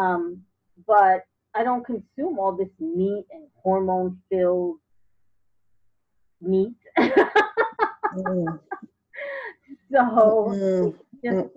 [0.00, 0.42] Um,
[0.86, 1.24] but
[1.54, 4.78] I don't consume all this meat and hormone filled
[6.40, 6.76] meat.
[6.98, 8.58] mm.
[9.92, 10.00] So
[10.48, 11.48] mm just,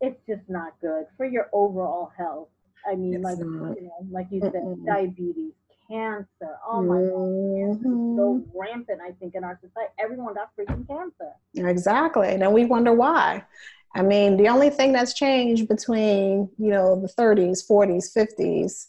[0.00, 2.48] it's just not good for your overall health.
[2.86, 3.76] I mean, it's like not.
[3.76, 4.86] you know, like you said, Mm-mm.
[4.86, 5.52] diabetes,
[5.92, 6.56] cancer.
[6.66, 8.16] Oh my mm-hmm.
[8.16, 9.00] God, so rampant.
[9.06, 11.32] I think in our society, everyone got freaking cancer.
[11.54, 13.44] Exactly, and then we wonder why.
[13.94, 18.86] I mean, the only thing that's changed between you know the 30s, 40s, 50s,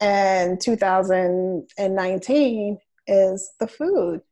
[0.00, 4.22] and 2019 is the food,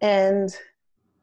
[0.00, 0.56] and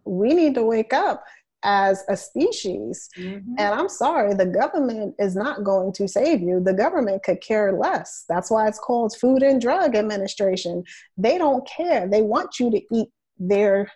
[0.05, 1.25] we need to wake up
[1.63, 3.09] as a species.
[3.17, 3.55] Mm-hmm.
[3.57, 6.61] And I'm sorry, the government is not going to save you.
[6.63, 8.25] The government could care less.
[8.29, 10.83] That's why it's called Food and Drug Administration.
[11.17, 12.07] They don't care.
[12.07, 13.91] They want you to eat their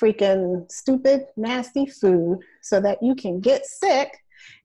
[0.00, 4.18] freaking stupid, nasty food so that you can get sick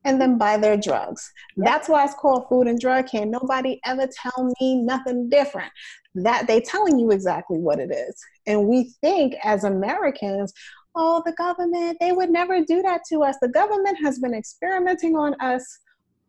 [0.06, 1.32] and then buy their drugs.
[1.58, 1.66] Yep.
[1.66, 3.08] That's why it's called food and drug.
[3.08, 5.72] Can nobody ever tell me nothing different?
[6.16, 8.20] That they telling you exactly what it is.
[8.48, 10.54] And we think as Americans,
[10.96, 13.36] oh, the government, they would never do that to us.
[13.42, 15.80] The government has been experimenting on us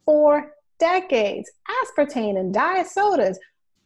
[0.04, 1.50] for decades.
[1.82, 3.38] Aspartame and diet sodas.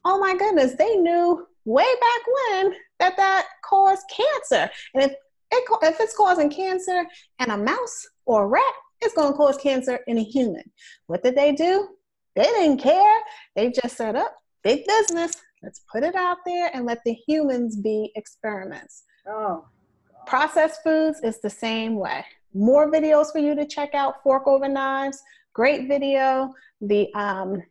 [0.05, 4.71] Oh my goodness, they knew way back when that that caused cancer.
[4.95, 5.13] And if,
[5.53, 7.05] it, if it's causing cancer
[7.41, 10.63] in a mouse or a rat, it's going to cause cancer in a human.
[11.07, 11.89] What did they do?
[12.37, 13.21] They didn't care.
[13.55, 15.37] They just set up oh, big business.
[15.63, 19.05] Let's put it out there and let the humans be experiments.
[19.27, 19.65] Oh,
[20.27, 22.25] Processed foods is the same way.
[22.55, 25.23] More videos for you to check out Fork Over Knives.
[25.53, 26.55] Great video.
[26.81, 27.63] The um,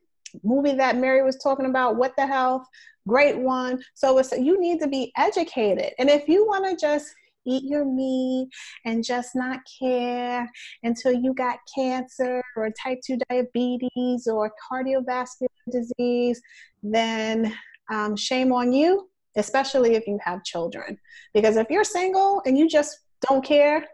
[0.43, 2.65] movie that Mary was talking about, What the Health,
[3.07, 3.81] great one.
[3.93, 5.93] So it's, you need to be educated.
[5.99, 7.13] And if you want to just
[7.45, 8.49] eat your meat
[8.85, 10.49] and just not care
[10.83, 16.41] until you got cancer or type 2 diabetes or cardiovascular disease,
[16.81, 17.53] then
[17.91, 20.97] um, shame on you especially if you have children.
[21.33, 23.85] Because if you're single and you just don't care,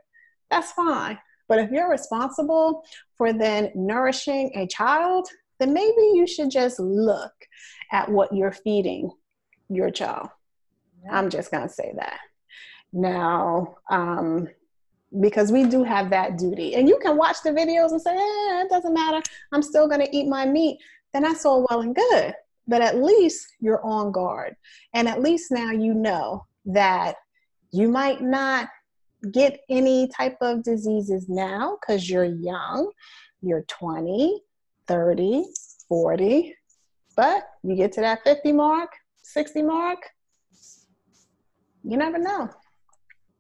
[0.50, 1.18] that's fine.
[1.48, 2.84] But if you're responsible
[3.16, 5.28] for then nourishing a child,
[5.60, 7.34] then maybe you should just look
[7.92, 9.12] at what you're feeding
[9.68, 10.30] your child.
[11.04, 11.18] Yeah.
[11.18, 12.20] I'm just going to say that.
[12.94, 14.48] Now, um,
[15.20, 16.76] because we do have that duty.
[16.76, 19.22] And you can watch the videos and say, eh, it doesn't matter.
[19.52, 20.80] I'm still going to eat my meat.
[21.14, 22.36] Then that's all well and good
[22.70, 24.56] but at least you're on guard.
[24.94, 27.16] And at least now you know that
[27.72, 28.70] you might not
[29.32, 32.92] get any type of diseases now because you're young,
[33.42, 34.42] you're 20,
[34.88, 35.46] 30,
[35.88, 36.56] 40,
[37.16, 38.92] but you get to that 50 mark,
[39.24, 40.00] 60 mark,
[41.84, 42.50] you never know.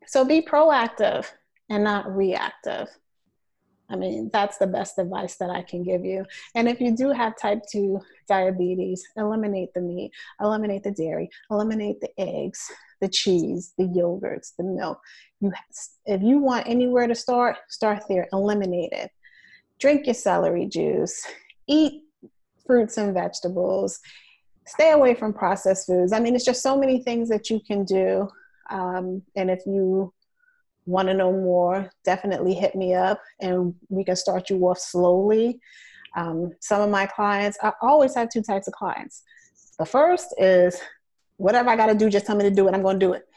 [0.08, 1.28] So be proactive
[1.70, 2.88] and not reactive.
[3.90, 6.26] I mean, that's the best advice that I can give you.
[6.56, 12.00] And if you do have type 2 diabetes, eliminate the meat, eliminate the dairy, eliminate
[12.00, 12.72] the eggs,
[13.02, 15.00] the cheese, the yogurts, the milk.
[15.42, 15.52] You
[16.06, 19.12] if you want anywhere to start, start there, eliminate it.
[19.80, 21.26] Drink your celery juice,
[21.68, 22.04] eat
[22.68, 24.00] fruits and vegetables,
[24.68, 26.14] stay away from processed foods.
[26.14, 28.30] I mean, it's just so many things that you can do.
[28.70, 30.14] Um, and if you
[30.90, 35.60] want to know more, definitely hit me up and we can start you off slowly.
[36.16, 39.24] Um, some of my clients, I always have two types of clients.
[39.78, 40.82] The first is
[41.38, 43.14] whatever I got to do, just tell me to do it, I'm going to do
[43.14, 43.28] it.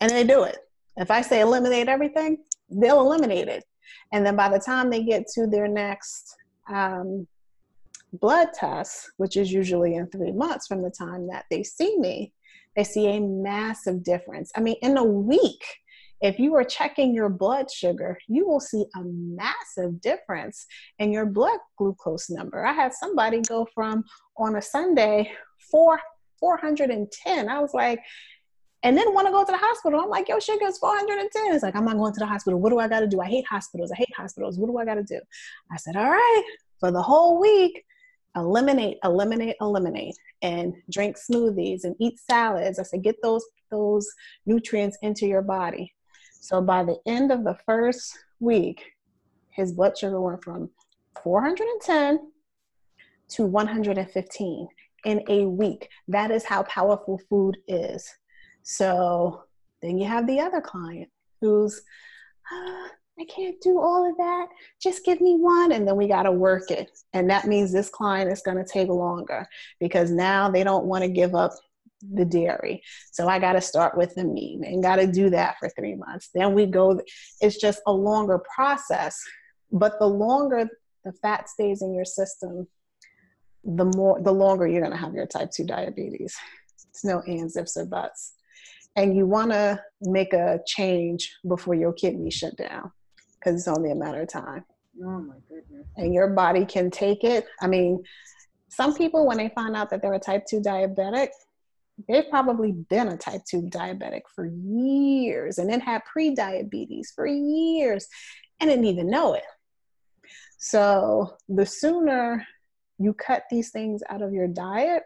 [0.00, 0.58] And they do it.
[0.96, 2.38] If I say eliminate everything,
[2.70, 3.64] they'll eliminate it.
[4.12, 6.36] And then by the time they get to their next
[6.68, 7.26] um,
[8.12, 12.32] blood test, which is usually in three months from the time that they see me,
[12.76, 14.52] they see a massive difference.
[14.54, 15.64] I mean, in a week,
[16.20, 20.66] if you are checking your blood sugar, you will see a massive difference
[20.98, 22.64] in your blood glucose number.
[22.64, 24.04] I had somebody go from
[24.36, 25.32] on a Sunday
[25.70, 26.00] four
[26.40, 27.48] 410.
[27.48, 28.00] I was like,
[28.84, 30.00] and then want to go to the hospital.
[30.00, 31.52] I'm like, yo, sugar is 410.
[31.52, 32.60] It's like, I'm not going to the hospital.
[32.60, 33.20] What do I got to do?
[33.20, 33.90] I hate hospitals.
[33.90, 34.58] I hate hospitals.
[34.58, 35.20] What do I got to do?
[35.72, 36.44] I said, all right,
[36.78, 37.84] for the whole week,
[38.36, 42.78] eliminate, eliminate, eliminate, and drink smoothies and eat salads.
[42.78, 44.08] I said, get those those
[44.46, 45.92] nutrients into your body.
[46.40, 48.92] So by the end of the first week,
[49.50, 50.70] his blood sugar went from
[51.22, 52.30] 410
[53.30, 54.68] to 115
[55.04, 55.88] in a week.
[56.06, 58.08] That is how powerful food is.
[58.62, 59.44] So
[59.82, 61.08] then you have the other client
[61.40, 61.82] who's,
[62.50, 62.88] ah,
[63.20, 64.46] I can't do all of that.
[64.80, 65.72] Just give me one.
[65.72, 66.90] And then we got to work it.
[67.12, 69.46] And that means this client is going to take longer
[69.80, 71.52] because now they don't want to give up
[72.02, 72.82] the dairy.
[73.12, 75.94] So I got to start with the meat and got to do that for three
[75.94, 76.30] months.
[76.34, 77.00] Then we go,
[77.40, 79.18] it's just a longer process.
[79.72, 80.68] But the longer
[81.04, 82.66] the fat stays in your system,
[83.64, 86.36] the more, the longer you're going to have your type 2 diabetes.
[86.90, 88.34] It's no ands, ifs, or buts.
[88.96, 92.90] And you want to make a change before your kidneys shut down
[93.38, 94.64] because it's only a matter of time.
[95.04, 95.86] Oh my goodness.
[95.96, 97.46] And your body can take it.
[97.60, 98.02] I mean,
[98.68, 101.28] some people, when they find out that they're a type 2 diabetic,
[102.08, 108.06] they've probably been a type 2 diabetic for years and then had pre-diabetes for years
[108.60, 109.44] and didn't even know it.
[110.58, 112.46] So the sooner
[112.98, 115.04] you cut these things out of your diet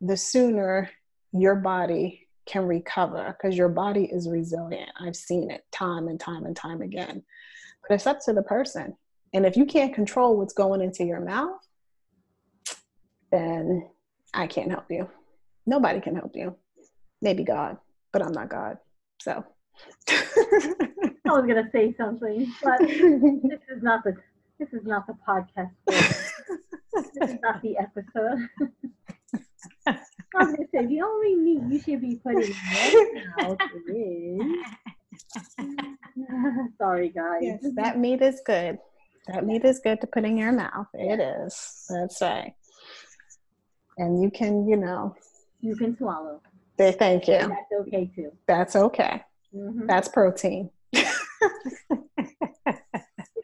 [0.00, 0.88] the sooner
[1.32, 4.88] your body can recover because your body is resilient.
[4.98, 7.22] I've seen it time and time and time again.
[7.86, 8.96] But it's up to the person.
[9.34, 11.60] And if you can't control what's going into your mouth
[13.30, 13.88] then
[14.34, 15.08] i can't help you
[15.70, 16.56] Nobody can help you.
[17.22, 17.76] Maybe God,
[18.12, 18.78] but I'm not God.
[19.20, 19.44] So.
[20.10, 24.16] I was gonna say something, but this is not the
[24.58, 25.70] this is not the podcast.
[25.86, 28.48] this is not the episode.
[29.86, 29.92] I
[30.34, 34.42] was gonna say the only meat you should be putting in your mouth is.
[36.78, 37.42] Sorry, guys.
[37.42, 38.76] Yes, that meat is good.
[39.28, 40.88] That meat is good to put in your mouth.
[40.94, 41.86] It is.
[41.88, 42.54] That's right.
[43.98, 45.14] And you can, you know,
[45.60, 46.40] you can swallow.
[46.76, 47.34] They thank you.
[47.34, 48.32] And that's okay too.
[48.46, 49.22] That's okay.
[49.54, 49.86] Mm-hmm.
[49.86, 50.70] That's protein.
[50.92, 51.10] it's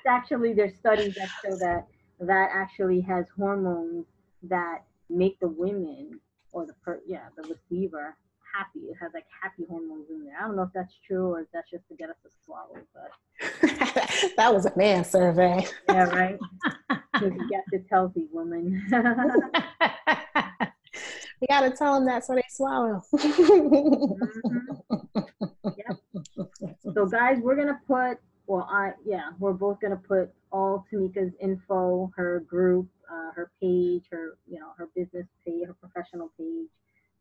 [0.06, 1.86] actually there's studies that show that
[2.20, 4.06] that actually has hormones
[4.44, 6.20] that make the women
[6.52, 8.16] or the per, yeah the receiver
[8.56, 8.86] happy.
[8.86, 10.34] It has like happy hormones in there.
[10.40, 12.78] I don't know if that's true or if that's just to get us to swallow,
[12.94, 13.10] but
[14.36, 15.66] that was a man survey.
[15.88, 16.38] yeah, right.
[17.12, 18.86] Because you get this healthy woman.
[21.40, 23.02] You got to tell them that so they swallow.
[23.14, 24.12] mm-hmm.
[25.76, 25.96] yep.
[26.94, 28.18] So, guys, we're gonna put.
[28.46, 34.04] Well, I yeah, we're both gonna put all Tamika's info, her group, uh, her page,
[34.10, 36.68] her you know her business page, her professional page.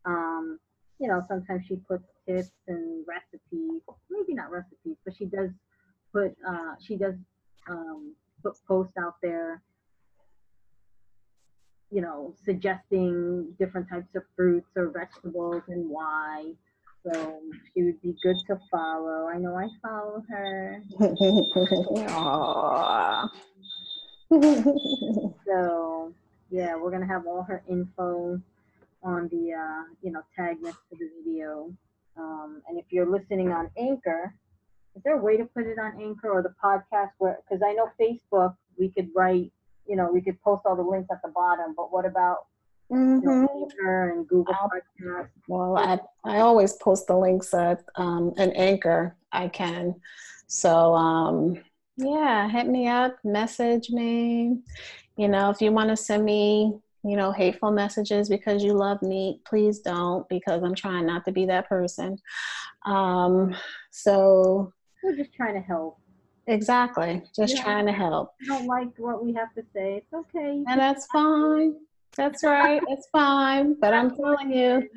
[0.05, 0.59] Um,
[0.99, 3.81] you know, sometimes she puts tips and recipes.
[4.09, 5.49] Maybe not recipes, but she does
[6.13, 6.35] put.
[6.47, 7.15] Uh, she does
[7.69, 9.61] um, put posts out there
[11.91, 16.53] you know, suggesting different types of fruits or vegetables and why.
[17.03, 17.39] So
[17.73, 19.27] she would be good to follow.
[19.27, 20.81] I know I follow her.
[25.45, 26.13] so
[26.49, 28.41] yeah, we're gonna have all her info
[29.03, 31.71] on the uh, you know tag next to the video.
[32.17, 34.33] Um, and if you're listening on Anchor,
[34.95, 37.37] is there a way to put it on Anchor or the podcast where?
[37.47, 39.51] Because I know Facebook, we could write
[39.87, 42.47] you know, we could post all the links at the bottom, but what about
[42.91, 43.27] mm-hmm.
[43.27, 45.29] you know, Anchor and Google Podcasts?
[45.47, 49.15] Well, I, I always post the links at um, an Anchor.
[49.31, 49.95] I can.
[50.47, 51.61] So, um,
[51.97, 54.59] Yeah, hit me up, message me.
[55.17, 56.73] You know, if you want to send me,
[57.03, 61.31] you know, hateful messages because you love me, please don't because I'm trying not to
[61.31, 62.17] be that person.
[62.85, 63.55] Um,
[63.91, 64.73] so
[65.03, 65.99] we're just trying to help.
[66.47, 67.23] Exactly.
[67.35, 67.63] Just yeah.
[67.63, 68.33] trying to help.
[68.43, 69.97] I don't like what we have to say.
[69.97, 70.63] It's okay.
[70.67, 71.75] And that's fine.
[72.15, 72.81] That's right.
[72.87, 73.75] It's fine.
[73.79, 74.87] But I'm telling you,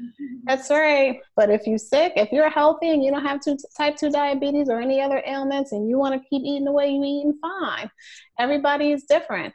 [0.45, 1.21] that's right.
[1.35, 4.69] But if you're sick, if you're healthy and you don't have two, type 2 diabetes
[4.69, 7.91] or any other ailments and you want to keep eating the way you're eating, fine.
[8.39, 9.53] Everybody is different.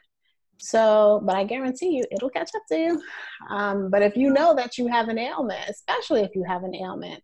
[0.58, 3.02] So, but I guarantee you, it'll catch up to you.
[3.50, 6.74] Um, but if you know that you have an ailment, especially if you have an
[6.74, 7.22] ailment,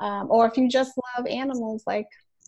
[0.00, 2.06] um, or if you just love animals like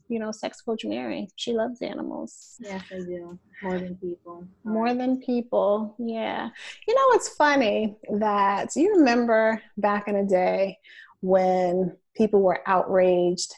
[0.09, 1.29] you know, sex coach Mary.
[1.37, 2.57] She loves animals.
[2.61, 3.39] Yes, I do.
[3.63, 4.47] More than people.
[4.65, 5.95] More than people.
[5.99, 6.49] Yeah.
[6.87, 10.79] You know, it's funny that you remember back in the day
[11.21, 13.55] when people were outraged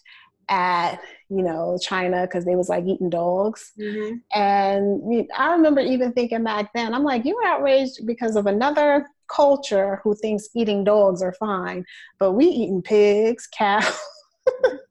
[0.49, 4.17] at you know China because they was like eating dogs, mm-hmm.
[4.35, 9.07] and I remember even thinking back then, I'm like, you were outraged because of another
[9.33, 11.85] culture who thinks eating dogs are fine,
[12.19, 13.99] but we eating pigs, cows.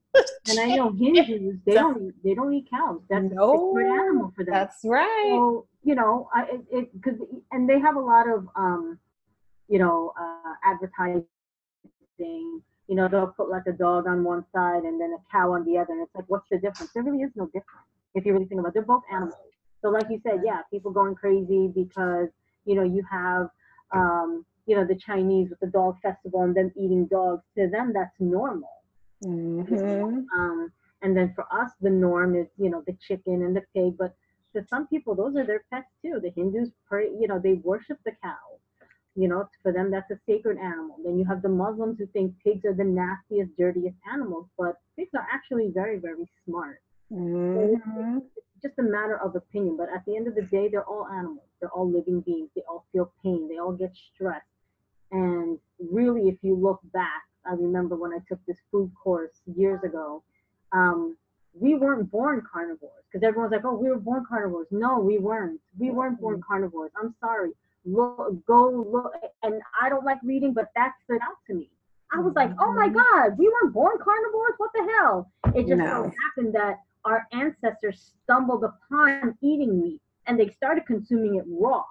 [0.50, 3.02] and I know Hindus, they don't they don't eat cows.
[3.10, 4.54] That's no, a animal for them.
[4.54, 5.28] That's right.
[5.30, 7.20] So you know, I it because
[7.52, 9.00] and they have a lot of um,
[9.70, 11.24] you know, uh, advertising.
[12.18, 15.64] You know, they'll put like a dog on one side and then a cow on
[15.64, 16.92] the other, and it's like, what's the difference?
[16.94, 18.70] There really is no difference if you really think about.
[18.70, 18.74] it.
[18.74, 19.36] They're both animals.
[19.82, 22.30] So, like you said, yeah, people going crazy because
[22.66, 23.50] you know you have
[23.94, 27.44] um, you know the Chinese with the dog festival and them eating dogs.
[27.58, 28.79] To them, that's normal
[29.26, 30.40] Mm-hmm.
[30.40, 33.98] Um, and then for us, the norm is, you know, the chicken and the pig.
[33.98, 34.16] But
[34.56, 36.20] to some people, those are their pets too.
[36.22, 38.38] The Hindus pray, you know, they worship the cow.
[39.16, 40.98] You know, for them, that's a sacred animal.
[41.04, 45.10] Then you have the Muslims who think pigs are the nastiest, dirtiest animals, but pigs
[45.14, 46.80] are actually very, very smart.
[47.12, 48.20] Mm-hmm.
[48.38, 49.78] it's just a matter of opinion.
[49.78, 51.48] But at the end of the day, they're all animals.
[51.60, 52.50] They're all living beings.
[52.56, 53.48] They all feel pain.
[53.50, 54.46] They all get stressed.
[55.12, 59.84] And really, if you look back, I remember when I took this food course years
[59.84, 60.24] ago.
[60.72, 61.18] Um,
[61.60, 64.68] we weren't born carnivores because everyone's like, oh, we were born carnivores.
[64.72, 65.60] No, we weren't.
[65.80, 66.92] We weren't born carnivores.
[67.02, 67.52] I'm sorry.
[67.86, 69.14] Look, go look.
[69.42, 71.70] And I don't like reading, but that stood out to me.
[72.12, 72.98] I was like, oh my mm-hmm.
[72.98, 74.54] God, we weren't born carnivores?
[74.58, 75.32] What the hell?
[75.56, 75.86] It just no.
[75.86, 81.84] so happened that our ancestors stumbled upon eating meat and they started consuming it raw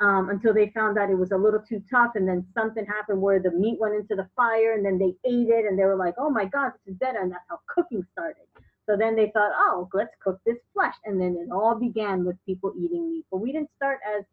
[0.00, 2.12] um, until they found out it was a little too tough.
[2.14, 5.48] And then something happened where the meat went into the fire and then they ate
[5.48, 7.20] it and they were like, oh my God, this is better.
[7.20, 8.44] And that's how cooking started.
[8.88, 10.94] So then they thought, oh, let's cook this flesh.
[11.04, 13.26] And then it all began with people eating meat.
[13.30, 14.24] But we didn't start as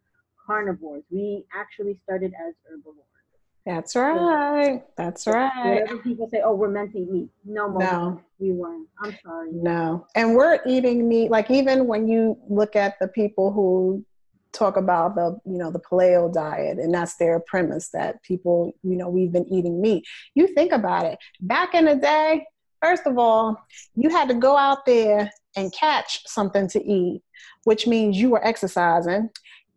[0.45, 3.05] carnivores, we actually started as herbivores.
[3.65, 4.83] That's right.
[4.95, 5.65] That's right.
[5.65, 8.87] Whenever people say, "Oh, we're meant to eat meat," no, no, we weren't.
[9.01, 9.49] I'm sorry.
[9.53, 11.31] No, and we're eating meat.
[11.31, 14.05] Like even when you look at the people who
[14.55, 18.95] talk about the you know the paleo diet and that's their premise that people you
[18.95, 20.05] know we've been eating meat.
[20.33, 21.19] You think about it.
[21.41, 22.45] Back in the day
[22.81, 23.57] first of all
[23.95, 27.21] you had to go out there and catch something to eat
[27.63, 29.29] which means you were exercising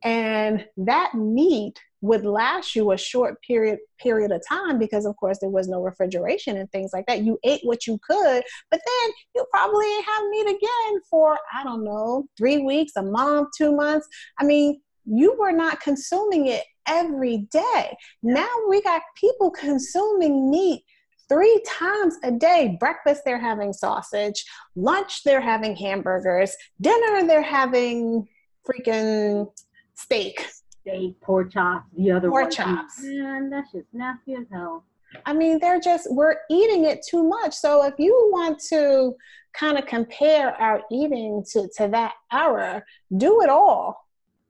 [0.04, 5.38] and that meat would last you a short period period of time because of course
[5.40, 9.12] there was no refrigeration and things like that you ate what you could but then
[9.34, 14.06] you probably have meat again for i don't know three weeks a month two months
[14.38, 20.82] i mean you were not consuming it every day now we got people consuming meat
[21.28, 22.78] three times a day.
[22.80, 24.46] Breakfast, they're having sausage.
[24.76, 26.56] Lunch, they're having hamburgers.
[26.80, 28.26] Dinner, they're having
[28.66, 29.46] freaking
[29.94, 30.46] steak
[30.88, 33.02] steak, pork chops, the other pork chops.
[33.02, 34.84] Man, that's just nasty as hell.
[35.24, 37.54] I mean, they're just we're eating it too much.
[37.54, 39.14] So if you want to
[39.54, 42.82] kind of compare our eating to, to that era,
[43.16, 44.06] do it all.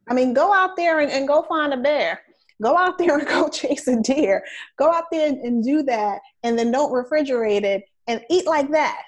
[0.08, 2.22] I mean, go out there and, and go find a bear.
[2.60, 4.44] Go out there and go chase a deer.
[4.76, 8.70] Go out there and, and do that and then don't refrigerate it and eat like
[8.70, 9.02] that.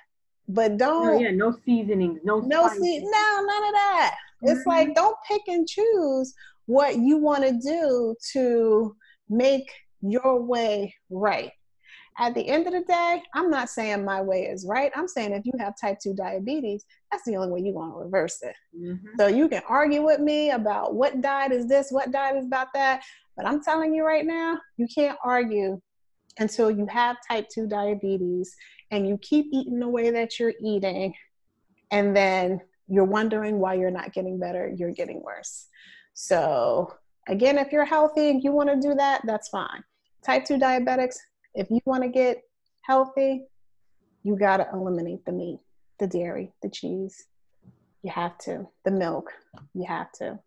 [0.48, 4.16] But don't oh, yeah, no seasonings, no no see no none of that.
[4.42, 4.56] Mm-hmm.
[4.56, 6.34] It's like don't pick and choose
[6.70, 8.94] what you want to do to
[9.28, 9.68] make
[10.00, 11.50] your way right.
[12.16, 14.92] At the end of the day, I'm not saying my way is right.
[14.94, 17.96] I'm saying if you have type 2 diabetes, that's the only way you're going to
[17.96, 18.54] reverse it.
[18.78, 19.08] Mm-hmm.
[19.18, 22.68] So you can argue with me about what diet is this, what diet is about
[22.74, 23.02] that.
[23.36, 25.80] But I'm telling you right now, you can't argue
[26.38, 28.54] until you have type 2 diabetes
[28.92, 31.14] and you keep eating the way that you're eating.
[31.90, 35.66] And then you're wondering why you're not getting better, you're getting worse.
[36.22, 36.92] So,
[37.28, 39.82] again, if you're healthy and you want to do that, that's fine.
[40.22, 41.16] Type 2 diabetics,
[41.54, 42.42] if you want to get
[42.82, 43.46] healthy,
[44.22, 45.60] you got to eliminate the meat,
[45.98, 47.24] the dairy, the cheese.
[48.02, 48.68] You have to.
[48.84, 49.32] The milk,
[49.72, 50.38] you have to.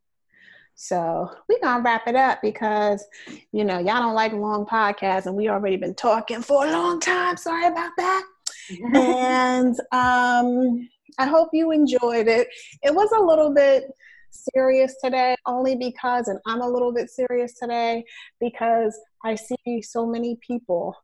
[0.76, 3.06] So we're gonna wrap it up because
[3.52, 7.00] you know y'all don't like long podcasts and we already been talking for a long
[7.00, 7.38] time.
[7.38, 8.24] Sorry about that.
[8.94, 12.48] and um, I hope you enjoyed it.
[12.84, 13.86] It was a little bit
[14.34, 18.04] serious today, only because, and I'm a little bit serious today
[18.40, 20.96] because I see so many people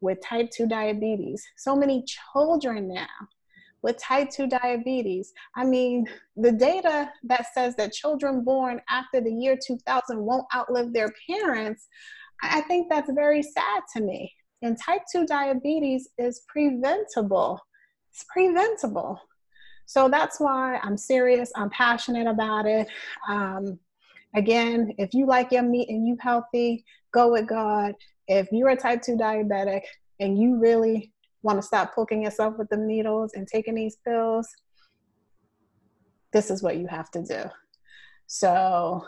[0.00, 3.06] with type 2 diabetes, so many children now
[3.82, 5.32] with type 2 diabetes.
[5.54, 6.06] I mean,
[6.36, 11.86] the data that says that children born after the year 2000 won't outlive their parents,
[12.42, 14.32] I think that's very sad to me.
[14.62, 17.60] And type 2 diabetes is preventable.
[18.12, 19.20] It's preventable.
[19.86, 21.50] So that's why I'm serious.
[21.56, 22.88] I'm passionate about it.
[23.28, 23.78] Um,
[24.34, 27.94] again, if you like your meat and you healthy, go with God.
[28.28, 29.82] If you're a type 2 diabetic
[30.20, 31.12] and you really
[31.42, 34.48] want to stop poking yourself with the needles and taking these pills,
[36.32, 37.44] this is what you have to do.
[38.26, 39.04] So,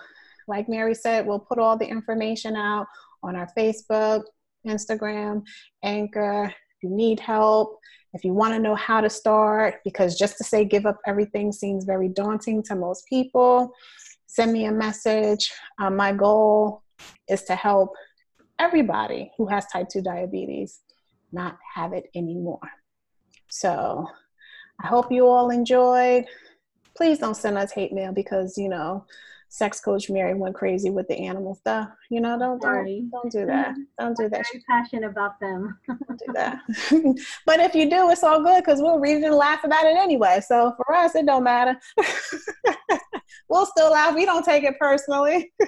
[0.46, 2.86] like Mary said, we'll put all the information out
[3.22, 4.22] on our Facebook,
[4.66, 5.42] Instagram,
[5.82, 6.44] Anchor.
[6.44, 7.80] If you need help,
[8.14, 11.52] if you want to know how to start, because just to say give up everything
[11.52, 13.72] seems very daunting to most people,
[14.26, 15.52] send me a message.
[15.78, 16.82] Um, my goal
[17.28, 17.92] is to help
[18.58, 20.80] everybody who has type 2 diabetes
[21.32, 22.60] not have it anymore.
[23.50, 24.06] So
[24.82, 26.24] I hope you all enjoyed.
[26.96, 29.04] Please don't send us hate mail because, you know,
[29.48, 31.88] sex coach Mary went crazy with the animal stuff.
[32.10, 33.48] You know, don't don't, don't do mm-hmm.
[33.48, 33.74] that.
[33.98, 34.44] Don't do that.
[34.54, 35.78] I'm passionate about them.
[35.86, 36.60] don't do that.
[37.46, 39.96] but if you do, it's all good because we'll read it and laugh about it
[39.96, 40.40] anyway.
[40.46, 41.78] So for us, it don't matter.
[43.48, 44.14] we'll still laugh.
[44.14, 45.52] We don't take it personally.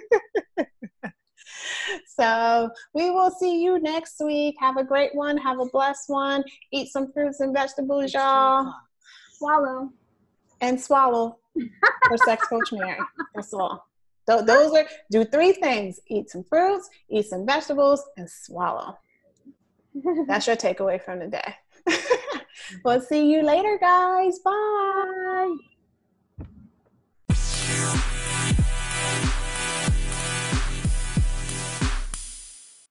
[2.07, 4.57] so we will see you next week.
[4.61, 5.37] Have a great one.
[5.39, 6.45] Have a blessed one.
[6.72, 8.72] Eat some fruits and vegetables, y'all.
[9.33, 9.91] Swallow.
[10.61, 11.38] And swallow
[12.08, 12.98] for Sex Coach Mary.
[13.34, 13.86] That's all.
[14.28, 18.98] So those are do three things: eat some fruits, eat some vegetables, and swallow.
[20.26, 21.54] That's your takeaway from the day.
[22.84, 24.38] we'll see you later, guys.
[24.38, 25.56] Bye.